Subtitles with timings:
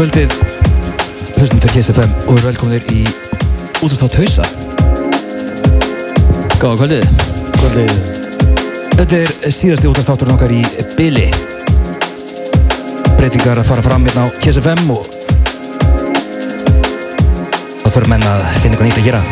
[0.00, 0.30] Kvöldið,
[1.36, 3.02] hlustum til KSFM og eru velkominir í
[3.84, 4.46] útastátt hausa.
[6.56, 7.04] Góða kvöldið.
[7.58, 7.92] Kvöldið.
[8.94, 10.62] Þetta er síðasti útastátturinn okkar í
[10.96, 11.26] Bili.
[13.18, 15.04] Breytingar að fara fram hérna á KSFM og
[17.84, 19.22] þá fyrir menn að finna eitthvað nýtt að gera.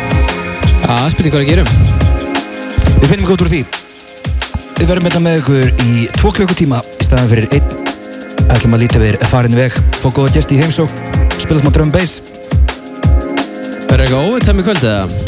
[0.85, 1.75] Já, spurning hvað að gerum.
[2.85, 3.65] Við finnum ekki út úr því.
[4.77, 7.78] Við verðum hérna með ykkur í tvo klukkutíma í staðan fyrir einn.
[8.55, 10.93] Ætlum að líta við farin veg, fá góða gesti í heimsók,
[11.39, 12.19] spila smá drum bass.
[13.89, 15.27] Verður eitthvað óvitt það með kvöldið eða?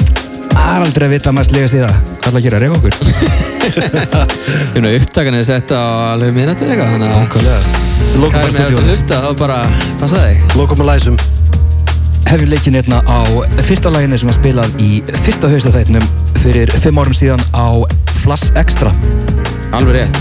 [0.51, 1.99] Það er aldrei að vita mest legast í það.
[2.21, 2.93] Hvað ætla að gera, reyka okkur?
[4.75, 5.81] Ég meina upptakan er sett á
[6.13, 9.61] alveg minnatið eitthvað, þannig að hvað er með að hlusta, þá bara
[10.01, 10.57] passa þig.
[10.59, 11.21] Lokum að læsum
[12.31, 13.27] Hefjum leikinn hérna á
[13.67, 16.05] fyrsta læginni sem var spilað í fyrsta haustaþættinum
[16.39, 17.83] fyrir fimm árum síðan á
[18.21, 18.93] Flass Extra.
[19.75, 20.19] Alveg rétt.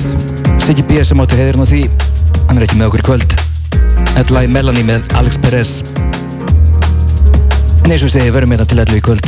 [0.65, 1.05] Siggi B.
[1.07, 1.85] sem áttu heiðurinn á því,
[2.51, 3.35] hann er ekki með okkur í kvöld.
[4.17, 5.71] Þetta lagi Melanie með Alex Perez.
[7.85, 9.20] En eins og ég segi, verðum hérna til 11 í kvöld.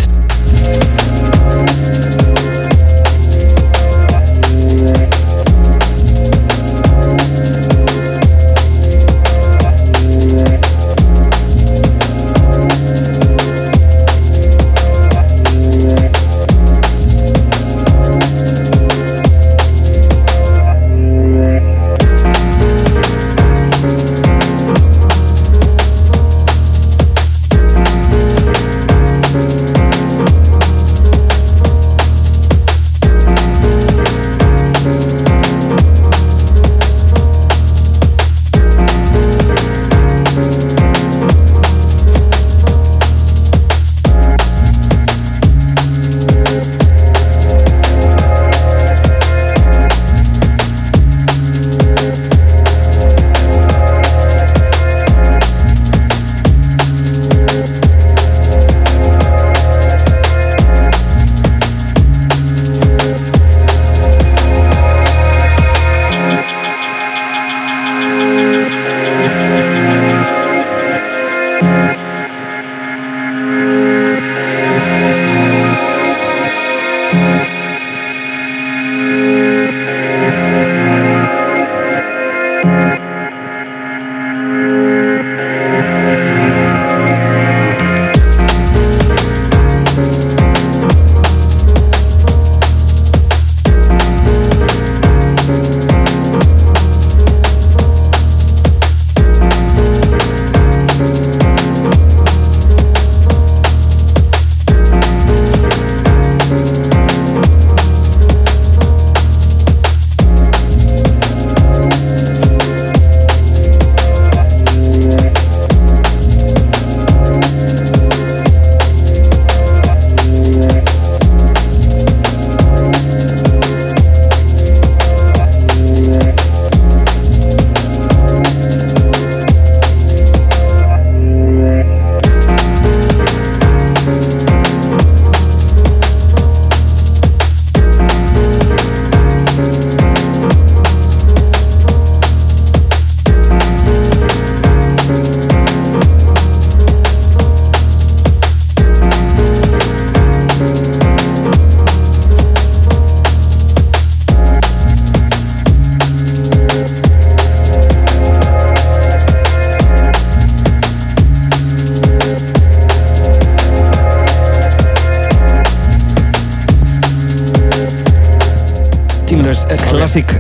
[169.53, 170.31] Tímanlaus klassík.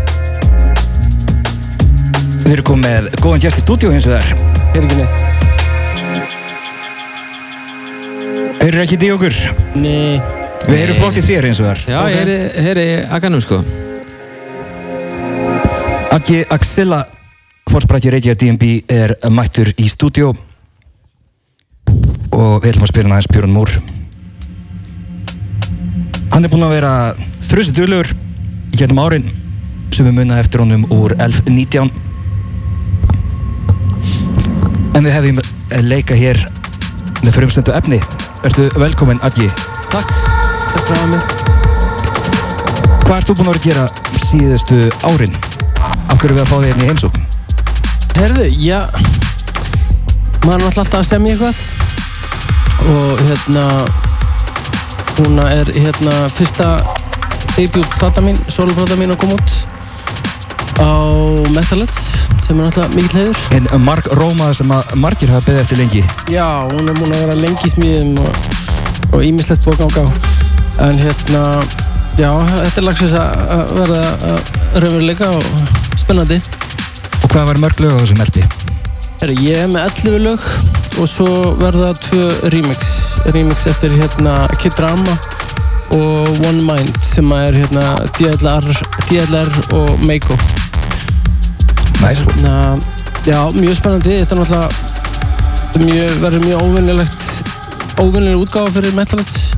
[2.47, 4.25] Við erum komið með góðan gest í stúdíu hins vegar.
[4.73, 5.12] Er ekki neitt
[8.62, 9.37] Heyrir ekki í okkur?
[9.76, 10.17] Nei
[10.64, 11.82] Við erum flott í þér hins vegar.
[11.85, 13.61] Já, ég heyri, heyri aganum sko.
[16.17, 17.05] Aki Axilla,
[17.69, 18.65] fórsprækki Reykjavík DNB
[18.97, 20.32] er mættur í stúdíu
[22.32, 23.76] og við ætlum að spyrja hann aðeins Björn Múr.
[26.32, 26.93] Hann er búinn að vera
[27.44, 28.31] þrjusu duglegur í
[28.78, 29.28] hérna árin
[29.92, 31.90] sem við munna eftir honum úr 11.19
[34.96, 35.40] en við hefum
[35.88, 36.38] leika hér
[37.22, 38.00] með frumstundu efni.
[38.42, 39.46] Ertu velkominn, Aki.
[39.92, 40.10] Takk
[40.72, 41.22] Takk fyrir að hafa mig
[43.02, 43.84] Hvað ert þú búinn að vera að gera
[44.22, 45.36] síðustu árin?
[46.10, 47.22] Akkur er við að fá þig hérna í heimsókn?
[48.16, 48.80] Herðu, já
[50.42, 51.58] Maður er alltaf að semja eitthvað
[52.88, 53.64] Og hérna
[55.20, 56.69] Núna er hérna fyrsta
[57.56, 59.54] debut plata mín, soloplata mín að koma út
[60.81, 60.88] á
[61.52, 61.99] Metalheads
[62.46, 63.40] sem er náttúrulega mikill heiður.
[63.56, 66.02] En Mark Róma sem að margir hafa beðið eftir lengi.
[66.32, 70.06] Já, hún er múin að vera lengi í smíðum og, ímislegt ganga á.
[70.88, 71.44] En hérna
[72.19, 74.02] já, þetta er lagsins að verða
[74.75, 75.46] raunveruleika og
[76.00, 76.40] spennandi.
[77.22, 78.43] Og hvað var mörg lög á þessum LP?
[79.22, 80.48] Herri, ég er með 11 lög
[80.98, 81.28] og svo
[81.60, 82.96] verða tvö remix.
[83.31, 85.20] Remix eftir hérna Kid Drama
[85.93, 88.69] og One Mind sem er hérna DLR,
[89.11, 90.37] DLR og Meiko
[92.03, 92.77] Næs Na,
[93.27, 94.17] já, mjög spennandi.
[94.23, 97.29] Þetta er náttúrulega er verður mjög óvinnilegt
[98.03, 99.53] óvinnileg útgáfa fyrir Metalheads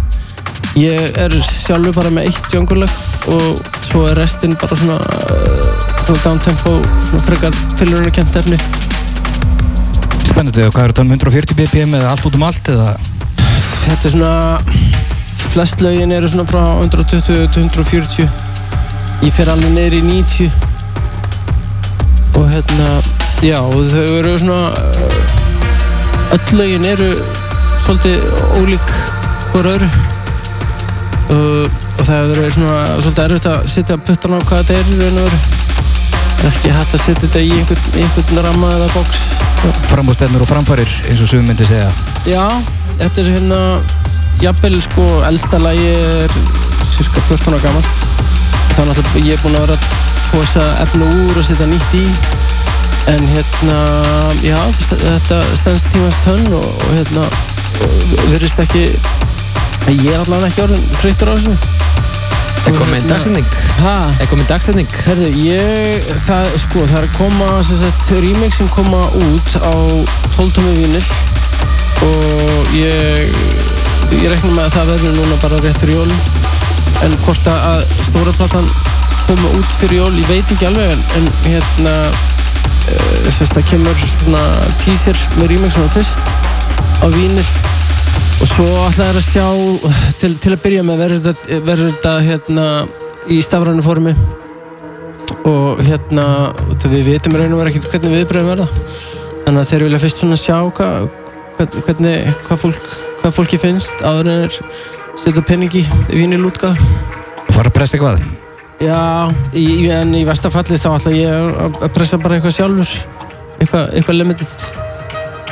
[0.78, 2.90] ég er sjálfur bara með eitt jungurleg
[3.30, 6.72] og svo er restinn bara svona, uh, svona downtempo
[7.06, 8.58] svona frekar tilhörunarkent efni.
[10.26, 12.96] Spennandi, og hvað er þetta um 140 BPM eða allt út um allt eða?
[13.84, 14.34] Þetta er svona
[15.34, 18.28] flest lögin eru svona frá 120 til 140
[19.24, 20.50] ég fer alveg niður í 90
[22.34, 22.88] og hérna
[23.44, 27.10] já og þau eru svona uh, öll lögin eru
[27.84, 28.22] svolítið
[28.58, 28.92] ólík
[29.52, 29.88] hver öðru.
[31.34, 35.36] Og, og það verið svona svolítið erfitt að setja puttan á hvað þetta er veru.
[36.34, 39.20] Það er ekki hægt að setja þetta í einhvern, einhvern ramma eða box.
[39.90, 41.92] Framústefnur og framfærir eins og sumum myndi segja.
[42.28, 42.44] Já,
[43.02, 43.60] þetta er hérna
[44.42, 46.34] jafnvel sko, elsta lagi er
[46.88, 48.06] cirka 14 ára gamalt
[48.74, 49.84] þannig að ég er búinn að vera að
[50.32, 52.04] posa efnu úr og setja nýtt í
[53.12, 53.78] en hérna
[54.42, 54.58] já,
[54.90, 57.26] þetta stendst tímans tönn og, og hérna
[58.32, 58.86] verðist ekki
[59.92, 61.82] ég er allavega ekki orðin þreytur á þessu
[62.64, 63.48] Er komið dagsetning?
[63.76, 63.94] Hæ?
[64.24, 64.92] Er komið dagsetning?
[65.04, 69.74] Herðu, ég, það, sko, það er að koma, sem sagt, remix sem koma út á
[70.38, 71.02] 12 tómi vinil
[72.08, 73.36] og ég,
[74.12, 76.12] ég reikna með að það verður núna bara rétt fyrir jól
[77.04, 78.68] en hvort að- stóra platan
[79.26, 81.94] komi út fyrir jól, ég veit ekki alveg en, en hérna,
[82.92, 84.42] uh, það kemur svona
[84.84, 86.32] teaser með remixunum fyrst
[87.00, 87.44] á vinil
[88.42, 89.46] og svo ætla þær að sjá
[90.20, 92.64] til, til að byrja með verður þetta, þetta hérna
[93.30, 94.12] í stafrænu formi.
[95.48, 96.24] Og hérna
[96.90, 98.66] við vitum raun og vera ekkert hvernig viðbröðum verða.
[99.46, 101.06] Þannig að þeir vilja fyrst svona sjá hvað,
[101.56, 102.90] hvern- hvernig, hvað, fólk,
[103.24, 104.56] hvað fólki finnst áður en þeir
[105.16, 105.80] setja peningi
[106.12, 108.24] í vínilútgáð og fara að pressa eitthvað?
[108.84, 108.98] Já,
[109.56, 111.32] í, en í vestafalli þá ætla ég
[111.64, 112.90] að, pressa bara eitthvað sjálfur.
[113.62, 114.64] Eitthvað, eitthvað limited.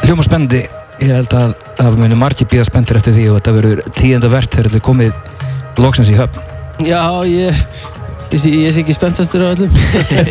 [0.02, 0.60] Hljóma spennandi,
[1.00, 4.58] ég held að það muni margir býða spenntir eftir því og þetta verður tíðenda verðt
[4.58, 6.44] þegar þetta er komið loksins í höfn.
[6.82, 7.62] Já, ég
[8.32, 9.72] ég, sé- ég sé ekki spenntastur á öllum.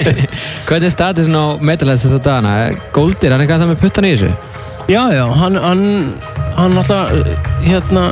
[0.67, 2.53] Hvernig er statusinn á Metalheads þessa dagana?
[2.67, 4.33] Er Goldir, hann er það með puttan í þessu?
[4.89, 6.13] Já, já, hann, hann,
[6.57, 7.11] hann alltaf,
[7.63, 8.03] hérna,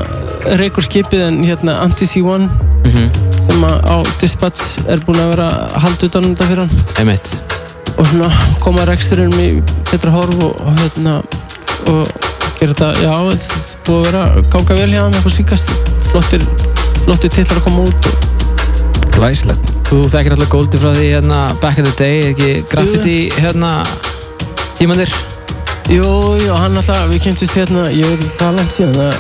[0.60, 2.48] reykur skipið en hérna Anti-C1
[3.50, 6.72] sem að á Dispatch er búinn að vera að halda utan um þetta fyrir hann.
[7.02, 7.34] Einmitt.
[7.98, 8.30] Og svona
[8.64, 9.50] koma reksturinn í
[9.92, 11.18] betra horf og, og hérna,
[11.92, 12.08] og
[12.60, 16.48] gera þetta, já, þetta búið að vera ganga vel hjá hann eitthvað síkast, flottir,
[17.04, 18.28] flottir titlar að koma út og
[19.20, 23.72] Glæslegt Þú þekkir alltaf Goldir frá því hérna back in the day, ekki graffiti hérna
[24.78, 25.12] tímandir?
[25.90, 26.06] Jú,
[26.38, 29.16] jú, hann alltaf, við kynntumst hérna, ég veit ekki hvað langt síðan, það,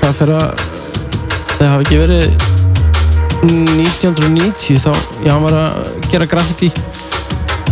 [0.00, 0.62] það fyrir að,
[1.50, 2.46] það hafi ekki verið
[3.42, 4.88] 1990 þá,
[5.26, 6.70] já, hann var að gera graffiti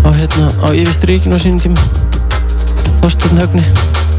[0.04, 1.86] á, hérna, á yfirstríkinu á sínum tíma,
[3.00, 3.64] Þorsturn Högni,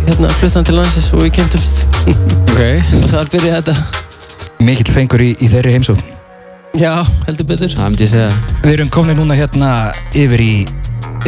[0.09, 1.85] hérna, fluttan til landsins og við kynntumst.
[2.09, 2.61] Ok.
[3.03, 3.77] Og þar byrjaði þetta.
[4.65, 6.13] Mikill fengur í, í þeirri heimsókn.
[6.73, 7.69] Já, heldur betur.
[7.69, 8.33] Það myndi ég segja.
[8.65, 9.73] Við erum komin núna hérna
[10.17, 10.53] yfir í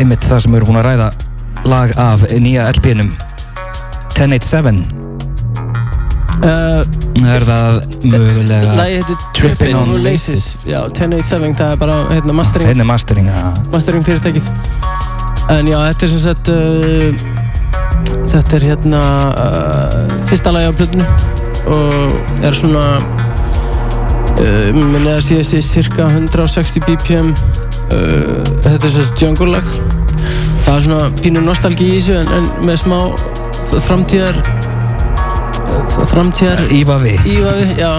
[0.02, 1.12] ymmit það sem við erum búin að ræða
[1.66, 3.12] lag af nýja LP-num
[4.16, 5.10] 1087
[6.40, 6.86] Uh,
[7.28, 12.70] Er það mögulega Lægi heitir Trippin' on Laces, já, 1087, það er bara, hérna, mastering.
[12.70, 14.48] Hérna mastering að mastering fyrirtækið.
[15.58, 17.12] En já, þetta er sem sagt uh,
[18.32, 19.04] þetta er hérna
[19.36, 21.10] uh, fyrsta lagi á plötinu
[21.76, 22.86] og er svona
[24.40, 29.99] minni að sé þessi cirka 160 bpm uh, þetta er sem sagt jungle lag
[30.70, 32.98] það er svona pínu nostalgi í þessu en, en með smá
[33.88, 34.36] framtíðar
[36.12, 37.24] framtíðar Íva við.
[37.34, 37.94] Ívafi, já.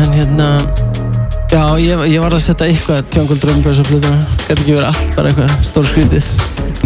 [0.00, 0.46] En hérna
[1.50, 4.20] Já, ég, ég var að setja eitthvað Jungle Drum Bass á plötuna.
[4.46, 6.28] Gæti ekki verið allt bara eitthvað stór skrítið.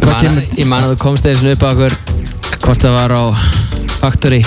[0.00, 1.96] Ég man, ég man að þú komst eða svona upp á okkur
[2.64, 3.22] hvort það var á
[4.00, 4.40] Factory.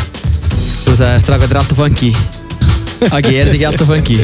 [0.87, 2.11] Þú sagði straka þetta er alltaf funky.
[3.07, 4.19] Ok, er þetta ekki alltaf funky?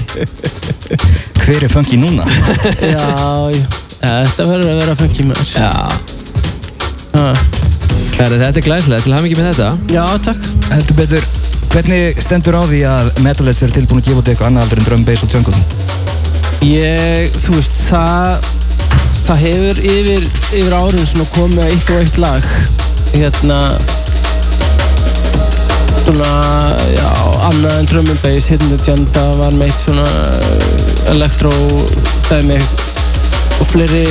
[1.46, 2.27] Hver er funky núna?
[2.96, 3.08] Já,
[3.53, 5.48] já Þetta verður að vera funky maður.
[5.55, 5.72] Já.
[8.13, 9.69] Kæra, þetta er glæslega, til hafa mikið með þetta?
[9.93, 10.45] Já, takk.
[10.74, 11.31] Heldur betur
[11.74, 14.86] Hvernig stendur á því að Metalheads er tilbúin að gefa út eitthvað annað aldrei en
[14.89, 15.62] drum, bass og jungle?
[16.67, 18.45] Ég, þú veist, það
[19.24, 20.27] það hefur yfir,
[20.60, 22.51] yfir árin svona komið eitt og eitt lag.
[23.15, 23.60] Hérna
[26.03, 26.31] svona,
[26.93, 27.10] já,
[27.50, 31.53] annað en drum and bass, Hidden Agenda var meitt svona uh, elektro
[32.29, 32.62] dæmi
[33.60, 34.03] og fleiri,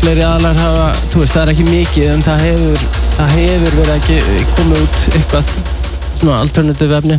[0.00, 2.84] fleiri aðlar hafa, þú veist, það er ekki mikið en það hefur,
[3.16, 5.50] það hefur verið ekki komið út eitthvað
[6.20, 7.18] svona alternative efni.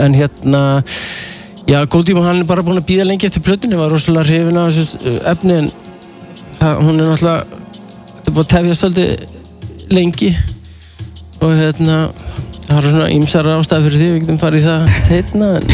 [0.00, 0.62] En hérna
[1.68, 4.72] já, Góldíma hann er bara búin að býða lengi eftir plötunni, var rosalega hrifin af
[4.72, 5.70] þessu uh, efni en
[6.58, 10.34] það, hún er náttúrulega þetta er búin að tefja svolítið lengi.
[11.44, 12.02] Og hérna
[12.64, 14.82] það var svona ýmsar ástæði fyrir því við getum farið í það
[15.20, 15.72] en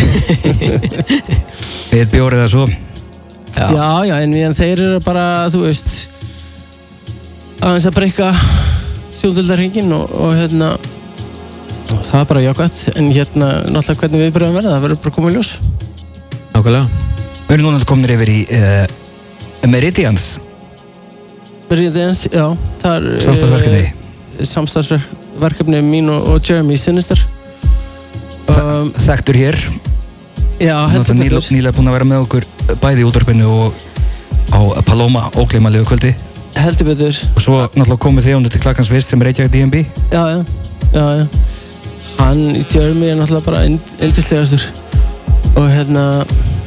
[1.91, 2.90] Við bjórið það svo
[3.57, 3.67] Já.
[3.75, 5.89] Já, já, en, en þeir eru bara, þú veist
[7.61, 8.31] aðeins að breyka
[9.19, 10.71] sjóndöldarhingin og, og hérna
[11.99, 15.17] það er bara jákvæmt en hérna, náttúrulega hvernig við byrjum að verða það verður bara
[15.17, 15.51] komið ljós.
[16.55, 16.85] Nákvæmlega.
[17.49, 20.31] Við erum núna komin yfir í uh, Meridians.
[21.71, 22.47] Eins, já,
[22.81, 23.91] það er eh,
[24.51, 25.83] Samstarfsverkefni.
[25.87, 27.21] mín og, og Jeremy Sinister.
[28.51, 29.59] Um, Þekktur hér
[30.61, 31.47] Náttúrulega betur.
[31.55, 32.47] Nýlega búin að vera með okkur
[32.83, 33.79] bæði í útvarpinu og
[34.53, 36.13] á Paloma ógleymalegu kvöldi.
[36.61, 39.77] Heldur betur, og svo náttúrulega komið þið ánum til klakkans vist sem er Reykjavík DMB
[40.13, 40.39] já, já,
[40.93, 41.27] já, já.
[42.19, 44.67] Hann, Jeremy er náttúrulega bara indislegastur
[45.57, 46.27] og hérna,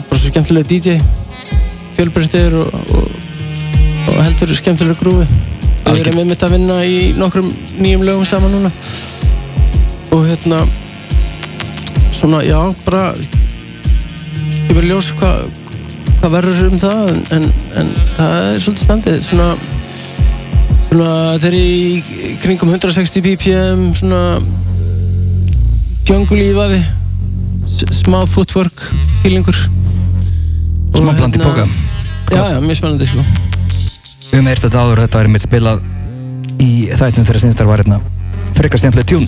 [0.10, 0.98] bara svo skemmtilega DJ
[1.98, 3.12] fjölbreyttir og, og,
[4.08, 5.28] og heldur skemmtilega grúfi.
[5.84, 8.72] Við erum einmitt að vinna í nokkrum nýjum lögum saman núna.
[10.16, 10.64] Og hérna
[12.16, 13.12] svona, já, bara
[14.68, 15.46] kemur í ljós hvað
[16.24, 17.48] hva verður um það en, en,
[17.82, 19.48] en það er svolítið spendið svona
[20.88, 24.22] svona þetta er í kringum 160 ppm svona
[26.08, 26.82] jungle ífaði
[27.74, 28.82] smá footwork
[29.24, 29.56] feelingur.
[30.94, 31.68] Smá bland í hérna- póka
[32.34, 33.24] Já, já, mjög spennandi sko.
[33.24, 35.82] Við höfum eirt þetta áður þetta er mitt spilað
[36.64, 38.00] í þættin þegar sinnstar var hérna.
[38.58, 39.28] Frekar stjæmlega tjún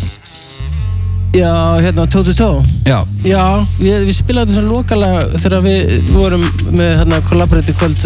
[1.36, 1.52] Já,
[1.84, 3.42] hérna, toe to toe Já, Já,
[3.80, 8.06] við, við spilaðum þetta svona lokalega þegar við vorum með hérna collaborative kvöld.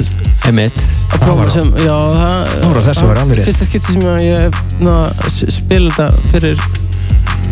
[0.49, 0.79] Emitt.
[1.13, 3.49] að prófa sem, já, það Það var á þessu, það var alveg rétt.
[3.49, 4.49] Fyrsta skipti sem ég, ég
[4.81, 4.95] ná,
[5.59, 6.57] spila þetta fyrir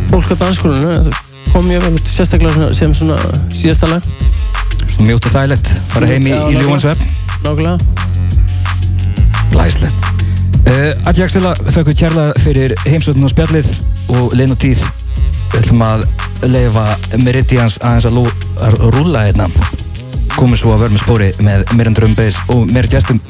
[0.10, 0.98] fólk á dansskólinu.
[0.98, 1.22] Það
[1.54, 3.18] kom ég vel út sérstaklega sem svona
[3.54, 4.12] síðasta lag.
[4.98, 6.64] Mjótt og þægilegt fara heim í, Já, í nákvæmlega.
[6.66, 7.02] ljúansverð
[7.46, 7.78] nákvæmlega.
[9.54, 10.08] Glæslegt
[10.68, 13.70] uh, Addi Axela, þakku kærlega fyrir heimsöldun og spjallið
[14.18, 14.82] og lein og tíð
[15.52, 16.08] við ætlum að
[16.48, 16.86] leifa
[17.24, 18.22] Meridians aðeins að,
[18.68, 19.50] að rúlla hérna.
[20.38, 23.22] Komum svo að með spóri með meira en drömbeis og meira gestum.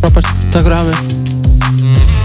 [0.00, 2.19] Frábært, takk fyrir að hafa mig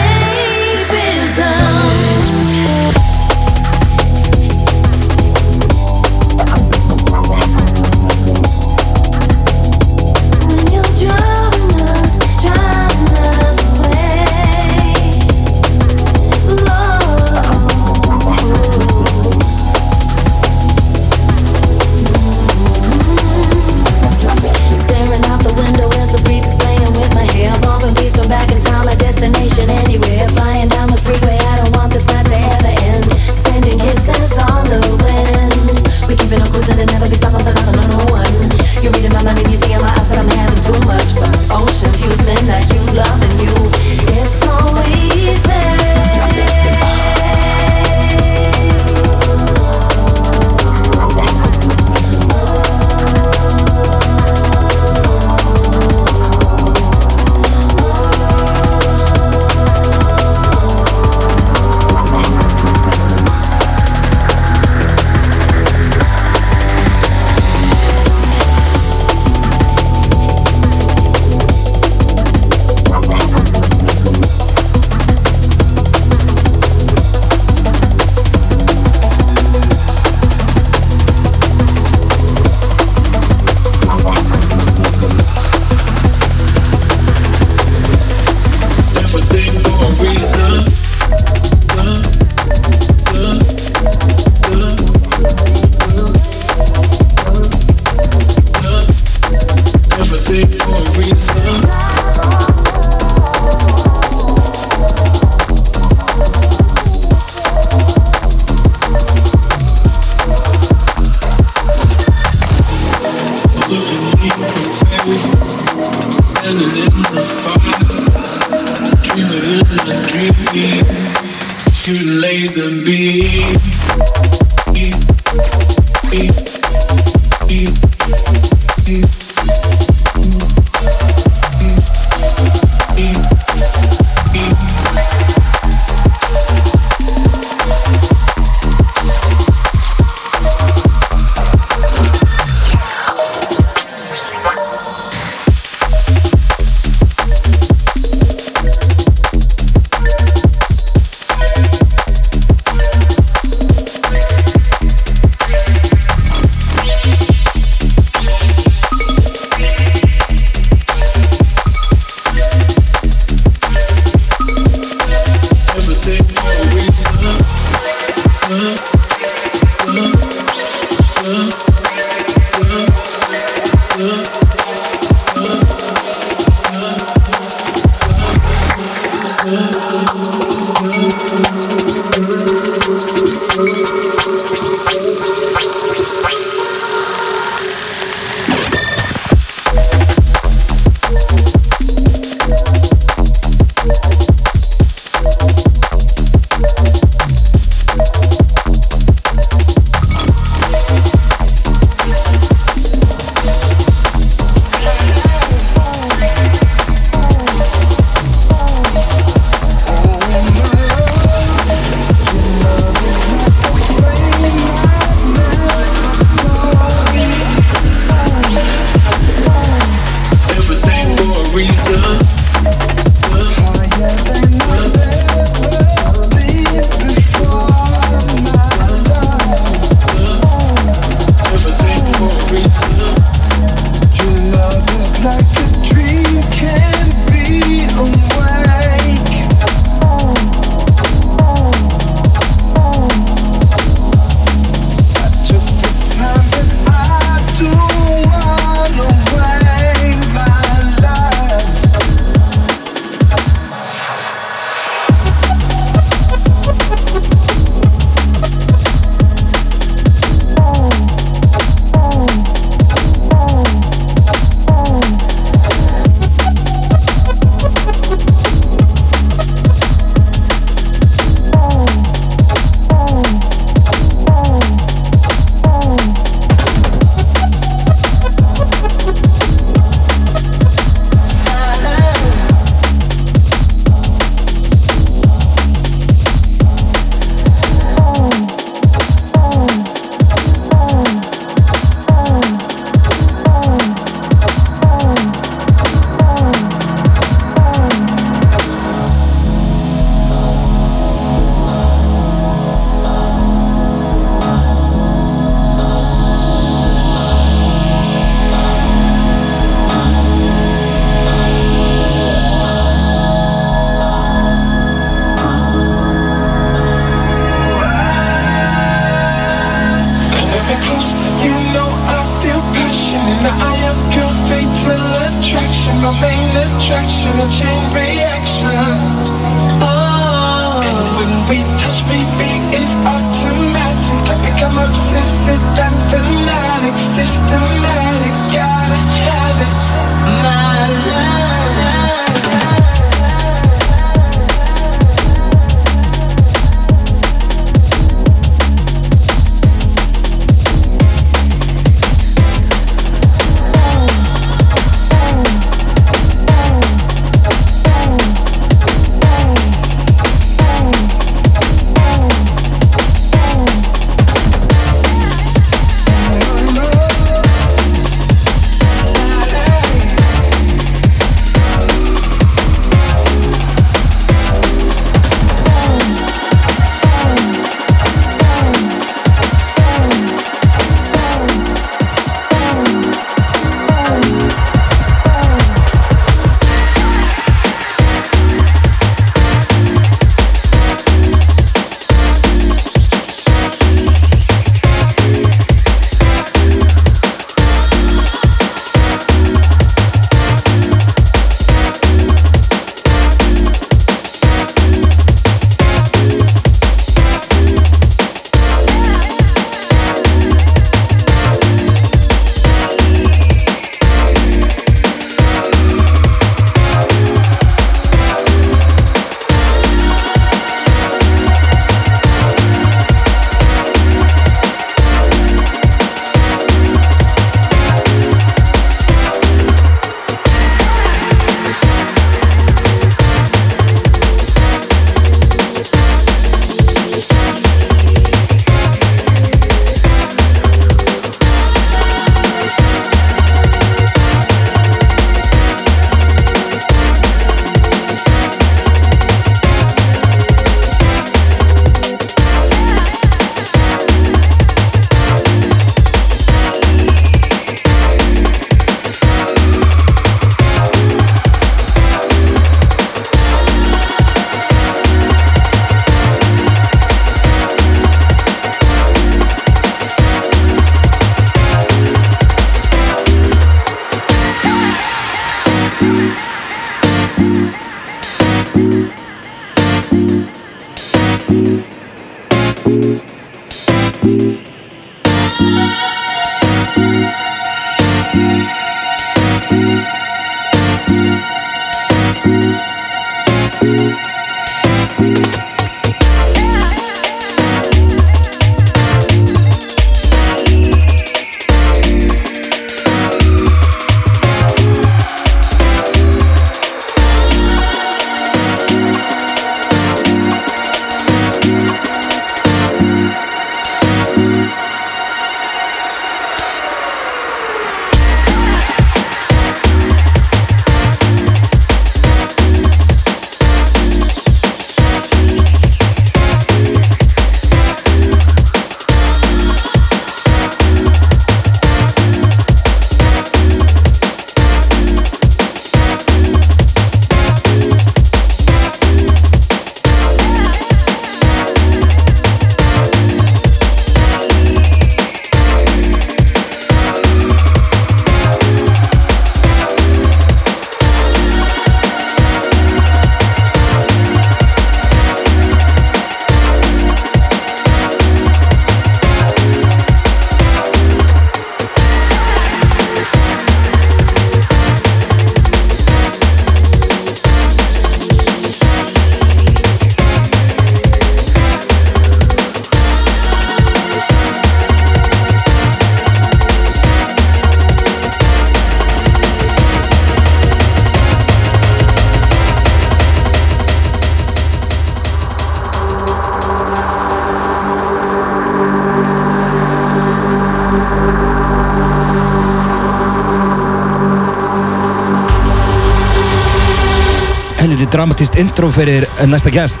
[598.56, 600.00] dramatíst intro fyrir næsta gest.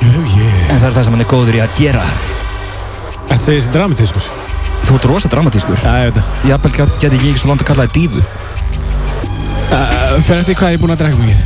[0.00, 2.04] Oh yeah En það er það sem hann er góður í að gera.
[3.30, 4.22] Að segja þessi dramatískur?
[4.86, 5.76] Þú ert rosa dramatískur.
[5.76, 6.48] Já, ég veit það.
[6.48, 8.20] Jafnvel geti ég ekki svo langt að kalla það dífu.
[9.70, 11.40] Uh, Fyrir eftir hvað ég er búinn að drekka mikið.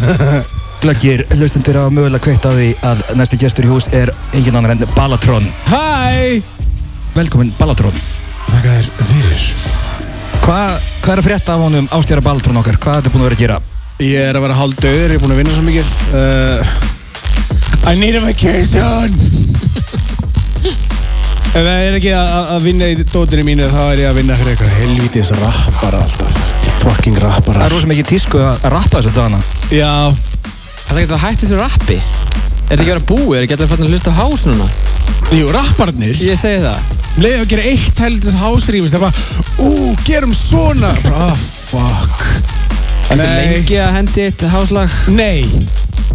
[0.84, 4.74] Glöggir hlustundur á mögulega kveitt á því að næsti gestur í hús er engin annar
[4.74, 6.42] en Balatron Hæ!
[7.14, 7.94] Velkomin Balatron
[8.50, 9.46] Þakka þér fyrir.
[10.44, 10.70] Hvað
[11.04, 12.76] hva er að frétta af honum ástjára Balatron okkar?
[12.82, 13.62] Hvað er þetta búin að vera að gera?
[14.02, 15.86] Ég er að vera hálf döður, ég er búinn að vinna svo mikið.
[16.18, 16.58] Uh,
[17.86, 19.12] I need a vacation.
[21.54, 24.50] Ef það er ekki að, vinna í dótinu mínu þá er ég að vinna fyrir
[24.56, 26.34] eitthvað helvítis rappara alltaf.
[26.82, 29.38] Fucking Það rappara er rosa mikið tísku að rappa þessu dana
[29.72, 30.10] Já,
[30.88, 31.98] Það getur að hætti þessu rappi.
[32.00, 32.02] Er
[32.66, 33.36] þetta ekki að vera búið?
[33.38, 34.66] Er ekki allir fann að hlusta á hás núna?
[35.38, 36.16] jú, rapparnir.
[36.26, 36.78] Ég segi það.
[37.14, 39.14] Leðið að gera eitt heldur hásrýfist Það er bara,
[39.62, 39.64] ú,
[40.06, 40.90] gerum svona.
[41.14, 41.38] Ah,
[41.78, 42.02] oh,
[43.04, 44.98] fuck Ertu lengi að hendi eitt háslag?
[45.14, 45.44] Nei,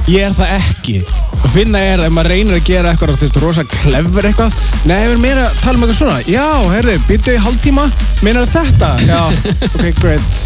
[0.09, 0.97] ég er það ekki.
[1.39, 4.57] Að finna er ef maður reynir að gera eitthvað þú veist, rosa clever eitthvað.
[4.89, 6.17] Nei, við erum meira að tala um eitthvað svona.
[6.29, 7.85] Já, heyrðu, býttu í hálftíma.
[8.25, 8.91] Meinar þetta?
[9.07, 9.21] Já,
[9.73, 10.41] ok, great.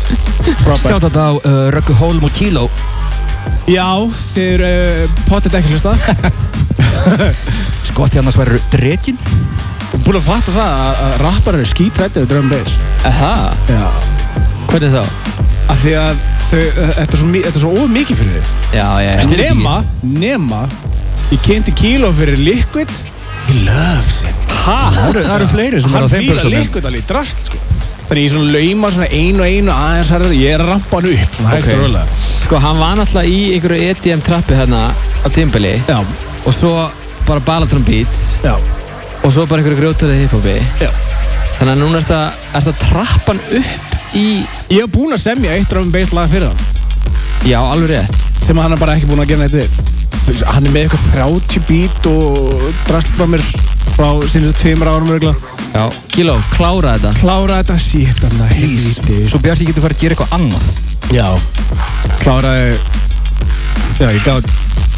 [0.68, 0.84] Robert.
[0.84, 2.68] Sjátt þetta á uh, Röggu Hólm og Kíló
[3.70, 3.88] Já,
[4.34, 4.72] þið eru
[5.08, 5.94] uh, pottet ekki hlusta.
[7.90, 9.20] Skott hérna sverður Drekinn
[10.04, 13.44] Búin að fatta það að, að rappar eru skítrættið við bass Er það?
[13.70, 13.86] Já.
[14.72, 15.04] Hvernig þá?
[15.70, 16.24] Af því að
[16.54, 18.54] þetta er svo, mi- þetta er svo of mikið fyrir þau.
[18.78, 20.62] Já, já, En já nema, nema
[21.32, 22.90] Ég kynnti kíló fyrir Liquid.
[23.48, 24.52] He loves it.
[24.64, 24.78] Ha?
[24.96, 27.58] Það eru, fleiri sem Hann eru á þeim fílar pulsunum Liquid alveg í drast sko.
[28.08, 31.10] Þannig ég svona lauma svona einu og einu aðeins herrar Ég er að rampa hann
[31.14, 32.06] upp svona hægt og rólega.
[32.44, 36.00] Sko, hann var náttúrulega í einhverju EDM trappi hérna á tímbili Já,
[36.46, 36.74] og svo
[37.28, 38.36] bara Balatron Beats.
[38.44, 38.56] Já,
[39.24, 40.58] og svo bara einhverju grjótarið hiphopi.
[40.84, 40.92] Já.
[41.60, 42.82] Þannig að núna ertu að, ertu að
[44.74, 46.62] Ég hef búinn að semja eitt drum bass lag fyrir hann.
[47.46, 48.24] Já, alveg rétt.
[48.42, 49.76] Sem hann er bara ekki búinn að gera neitt við.
[50.24, 53.44] Þú veist, Hann er með eitthvað 30 beat og drasl frá mér
[53.94, 55.36] frá sínustu tveimur árum örgulega
[55.74, 57.12] Já, Kíló, klára þetta.
[57.20, 57.76] Klára þetta.
[57.84, 60.66] Shit hann að helvíti Svo Bjarki getur farið að gera eitthvað annað.
[61.14, 61.28] Já.
[62.24, 62.72] Kláraði
[64.00, 64.42] Já, ég gaf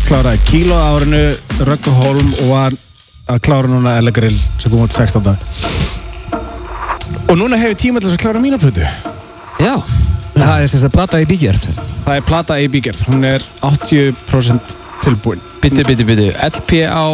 [0.06, 1.24] Kláraði kíló á árinu
[1.66, 2.78] Rögguholm og var
[3.34, 5.34] að klára núna Ellegrill sem kom út 16.
[7.26, 8.86] Og núna hefur tíma til þess að klára mína plötu
[9.64, 9.78] Já,
[10.36, 11.68] Það er sem sagt plata í bígerð.
[12.06, 13.06] Það er plata í bígerð.
[13.08, 14.74] Hún er 80%
[15.06, 15.44] tilbúin.
[15.64, 17.06] Byttu, byttu, byttu LP á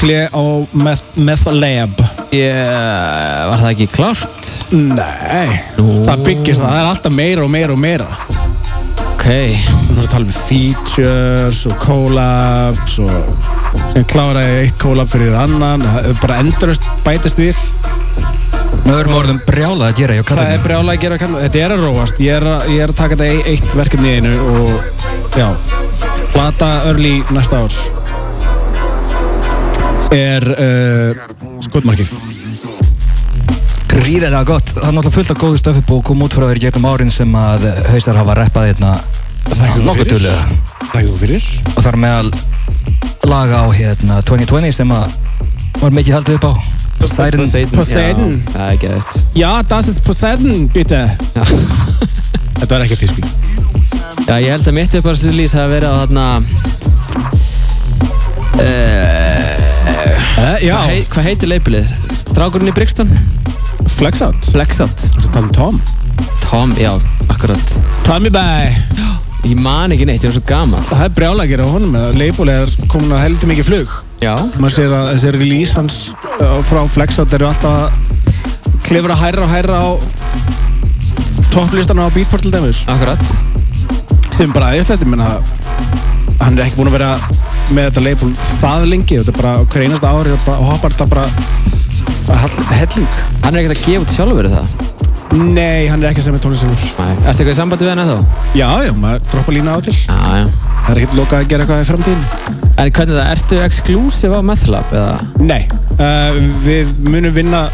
[0.00, 0.42] play á
[0.74, 2.02] Meth, meth Lab.
[2.34, 2.58] Ég,
[3.48, 4.50] var það ekki klárt?
[4.74, 5.46] Nei.
[5.78, 8.08] Það byggist það, það er alltaf meira og meira og meira.
[9.14, 9.28] Ok,
[9.88, 15.84] Hún er að tala um features og collabs og sem kláraði eitt collab fyrir annan.
[15.86, 17.62] Það er bara endurist bætist við
[18.84, 21.74] Með öðrum orðum brjálað að gera hjá það er brjálega að gera kann- þetta er
[21.74, 22.20] að róast.
[22.24, 25.48] Ég er að, ég er að taka þetta eitt verkefni í einu og já.
[26.32, 27.78] Plata early næsta árs
[30.14, 31.26] er uh,
[31.66, 32.12] skotmarkið.
[33.92, 34.70] Gríðilega gott.
[34.72, 37.12] Það er náttúrulega fullt af góðu stöfi búið að koma út frá þér gegnum árin
[37.12, 38.94] sem að haustar hafa reppað hérna
[39.84, 40.26] nokkuð
[40.88, 41.44] Takk þú fyrir
[41.74, 42.30] og þar meðal
[43.28, 45.16] laga á hérna 2020 sem að
[45.82, 46.52] var mikið haldið upp á
[46.98, 47.46] Poseidon.
[47.72, 48.32] Poseidon.
[48.34, 51.00] Já, það er ekki þetta Já, das ist Poseidon, bitte.
[52.58, 53.26] Þetta var ekki fiskir
[54.28, 56.26] Já, ég held að mitt upp á þessu lýs hafi verið á þarna
[58.58, 59.58] uh,
[60.58, 61.94] Já, hvað, hei, hvað heitir leipilið?
[62.24, 63.14] Strákurinn í Brixton?
[63.98, 65.80] Flexout Flexout Það um Tom
[66.48, 66.90] Tom, já,
[67.28, 67.74] akkurat.
[68.08, 71.94] Tommy Bæ Ég man ekki neitt, ég er svo gammal Það er gera á honum
[72.18, 73.94] Leifból er komin að heldur mikið flug.
[74.22, 75.98] Já, maður sér að þessi release hans
[76.42, 79.88] uh, frá Flexout eru alltaf að klifra hærra og hærra á
[81.54, 82.82] topplistan á Beatport til dæmis.
[82.90, 83.22] Akkurat.
[84.34, 85.30] Sem bara aðeinslegt, ég menna
[86.42, 87.14] hann er ekki búinn að vera
[87.76, 88.30] með þetta label
[88.60, 91.26] það lengi, þetta er bara hver einasta ári og hoppar þetta bara
[92.28, 93.10] að helling.
[93.44, 94.97] Hann er ekkert að gefa út sjálfur það
[95.36, 97.16] Nei, hann er ekki sem er tónlistengur Nei.
[97.28, 98.14] Ertu eitthvað í sambandi við hann eða
[98.56, 99.92] Já, já, maður droppa lína á til.
[99.92, 100.46] Já, já.
[100.86, 102.24] Það er ekkert lokað að gera eitthvað í framtíðin
[102.78, 105.16] En hvernig það, ertu exclusive á Methlab eða?
[105.44, 105.60] Nei,
[105.98, 107.64] uh, við munum vinna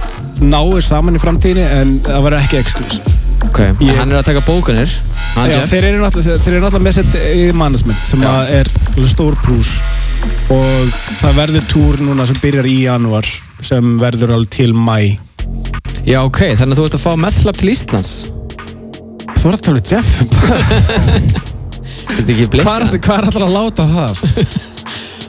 [0.43, 3.15] náir saman í framtíðinni en það verður ekki exclusive.
[3.47, 4.91] Ok, Ég- en hann er að taka bókanir
[5.35, 8.71] Hann Já, þeir eru náttúrulega, með sitt í management sem er
[9.11, 9.77] stór prús
[10.55, 13.27] og það verður túr núna sem byrjar í janúar
[13.65, 15.19] sem verður alveg til mæ
[16.05, 18.11] Já, ok, þannig að þú ert að fá Methlab til Íslands
[19.41, 20.11] Þú ert að tala um Jeff
[22.15, 24.21] Þetta ekki blikka Hvað er hvað er allir að láta það?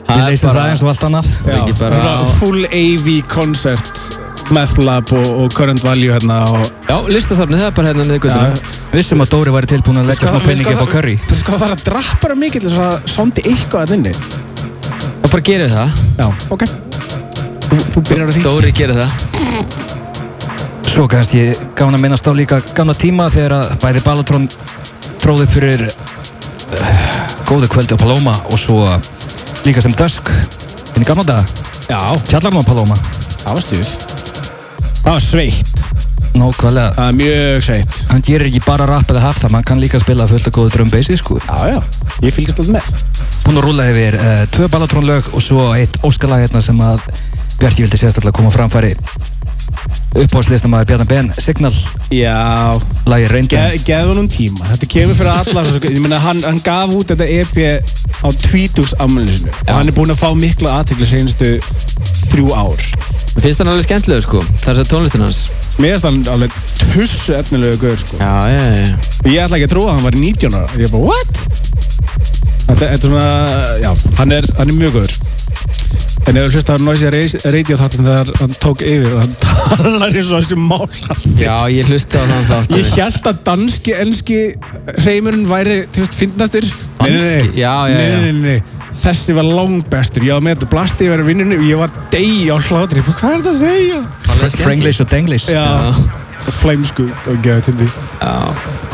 [0.06, 1.28] Við leysum það eins og allt annað
[2.12, 4.04] á- full AV koncert
[4.54, 8.20] Meth Lab og, og Current Value hérna og Já, listasafnið, það er bara hérna niður
[8.28, 8.74] guttuna.
[8.92, 11.16] Vissum að Dóri væri tilbúin að leggja smá penningi upp á curry.
[11.26, 14.12] Þú sko það er að drappara mikið til þess að sondi eitthvað að inni
[15.26, 15.98] Og bara gerir það.
[16.20, 16.62] Já, ok
[17.66, 19.10] Þú, þú byrjar á því Dóri gerir það.
[20.96, 24.46] Svo kannski gána minnast á líka gamla tíma þegar að bæði Balatron
[25.20, 27.02] tróði fyrir uh,
[27.44, 28.78] góðu kvöldi á Paloma og svo
[29.66, 30.32] líka sem Dusk
[30.94, 31.44] inn í gamla daga.
[31.90, 32.96] Já, Kjallarnum á Paloma.
[33.42, 33.92] það var stuð
[35.02, 35.84] Það var sveitt
[36.32, 36.88] Nákvæmlega.
[36.96, 40.00] Það er mjög sveitt Hann gerir ekki bara rap eða haft það, mann kann líka
[40.00, 41.36] spila fullt af góðu drum bassi, sko.
[41.44, 41.80] Já, já,
[42.24, 43.06] ég fylgist alltaf með
[43.44, 47.04] Búinn að rúla yfir uh, tvö Balatron lög og svo eitt Óskalag hérna sem að
[47.60, 48.96] Bjarki vildi sérstaklega koma framfæri
[50.22, 51.72] uppáhaldslistamæður Bjarnar Ben Signal,
[52.10, 53.82] Já, lagi Ge Raindance.
[53.86, 57.26] geðu honum tíma Þetta kemur fyrir alla svo- Ég meina, hann, hann gaf út þetta
[57.40, 57.56] EP
[58.24, 61.50] á tvítugs ammælisinu og hann er búinn að fá mikla aðtekli senustu
[62.30, 62.80] þrjú ár
[63.36, 64.38] Mér finnst hann alveg skemmtilegur sko.
[64.40, 65.40] Er þess að tónlistin hans.
[65.76, 68.16] Mér finnst hann alveg tussu efnilegu gaur sko.
[68.16, 68.86] Já, já, já.
[69.28, 71.42] Ég ætla ekki að trúa að hann var 19 ára Ég er bara, what?
[72.66, 73.26] Þetta, þetta er svona,
[73.82, 73.90] já,
[74.22, 75.12] hann er, hann er mjög góður
[76.26, 77.10] En ef þú hlust að Noisy
[77.54, 80.88] Radio þáttum þegar hann tók yfir og hann talar eins og þessi mál
[81.38, 82.74] Já, ég hlusti á þann þátt.
[82.74, 84.38] Ég held að danski, enski
[85.04, 87.62] hreimurinn væri, þú veist, fyndnastur Nei, nei, nei, Danski?
[87.62, 87.96] Já, já, já.
[88.00, 88.90] nei, nei, nei.
[88.96, 92.56] Þessi var langbestur, ég var með þetta blasti yfir vinnunni og ég var degi á
[92.58, 94.04] hlátri Hvað er þetta að segja?
[94.66, 95.50] Franglish og Denglish.
[95.54, 95.66] Já,
[96.46, 97.90] og flæmsku og geða til því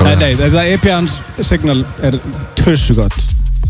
[0.02, 2.18] Nei, nei, þetta EP hans signal er
[2.60, 3.16] tussu gott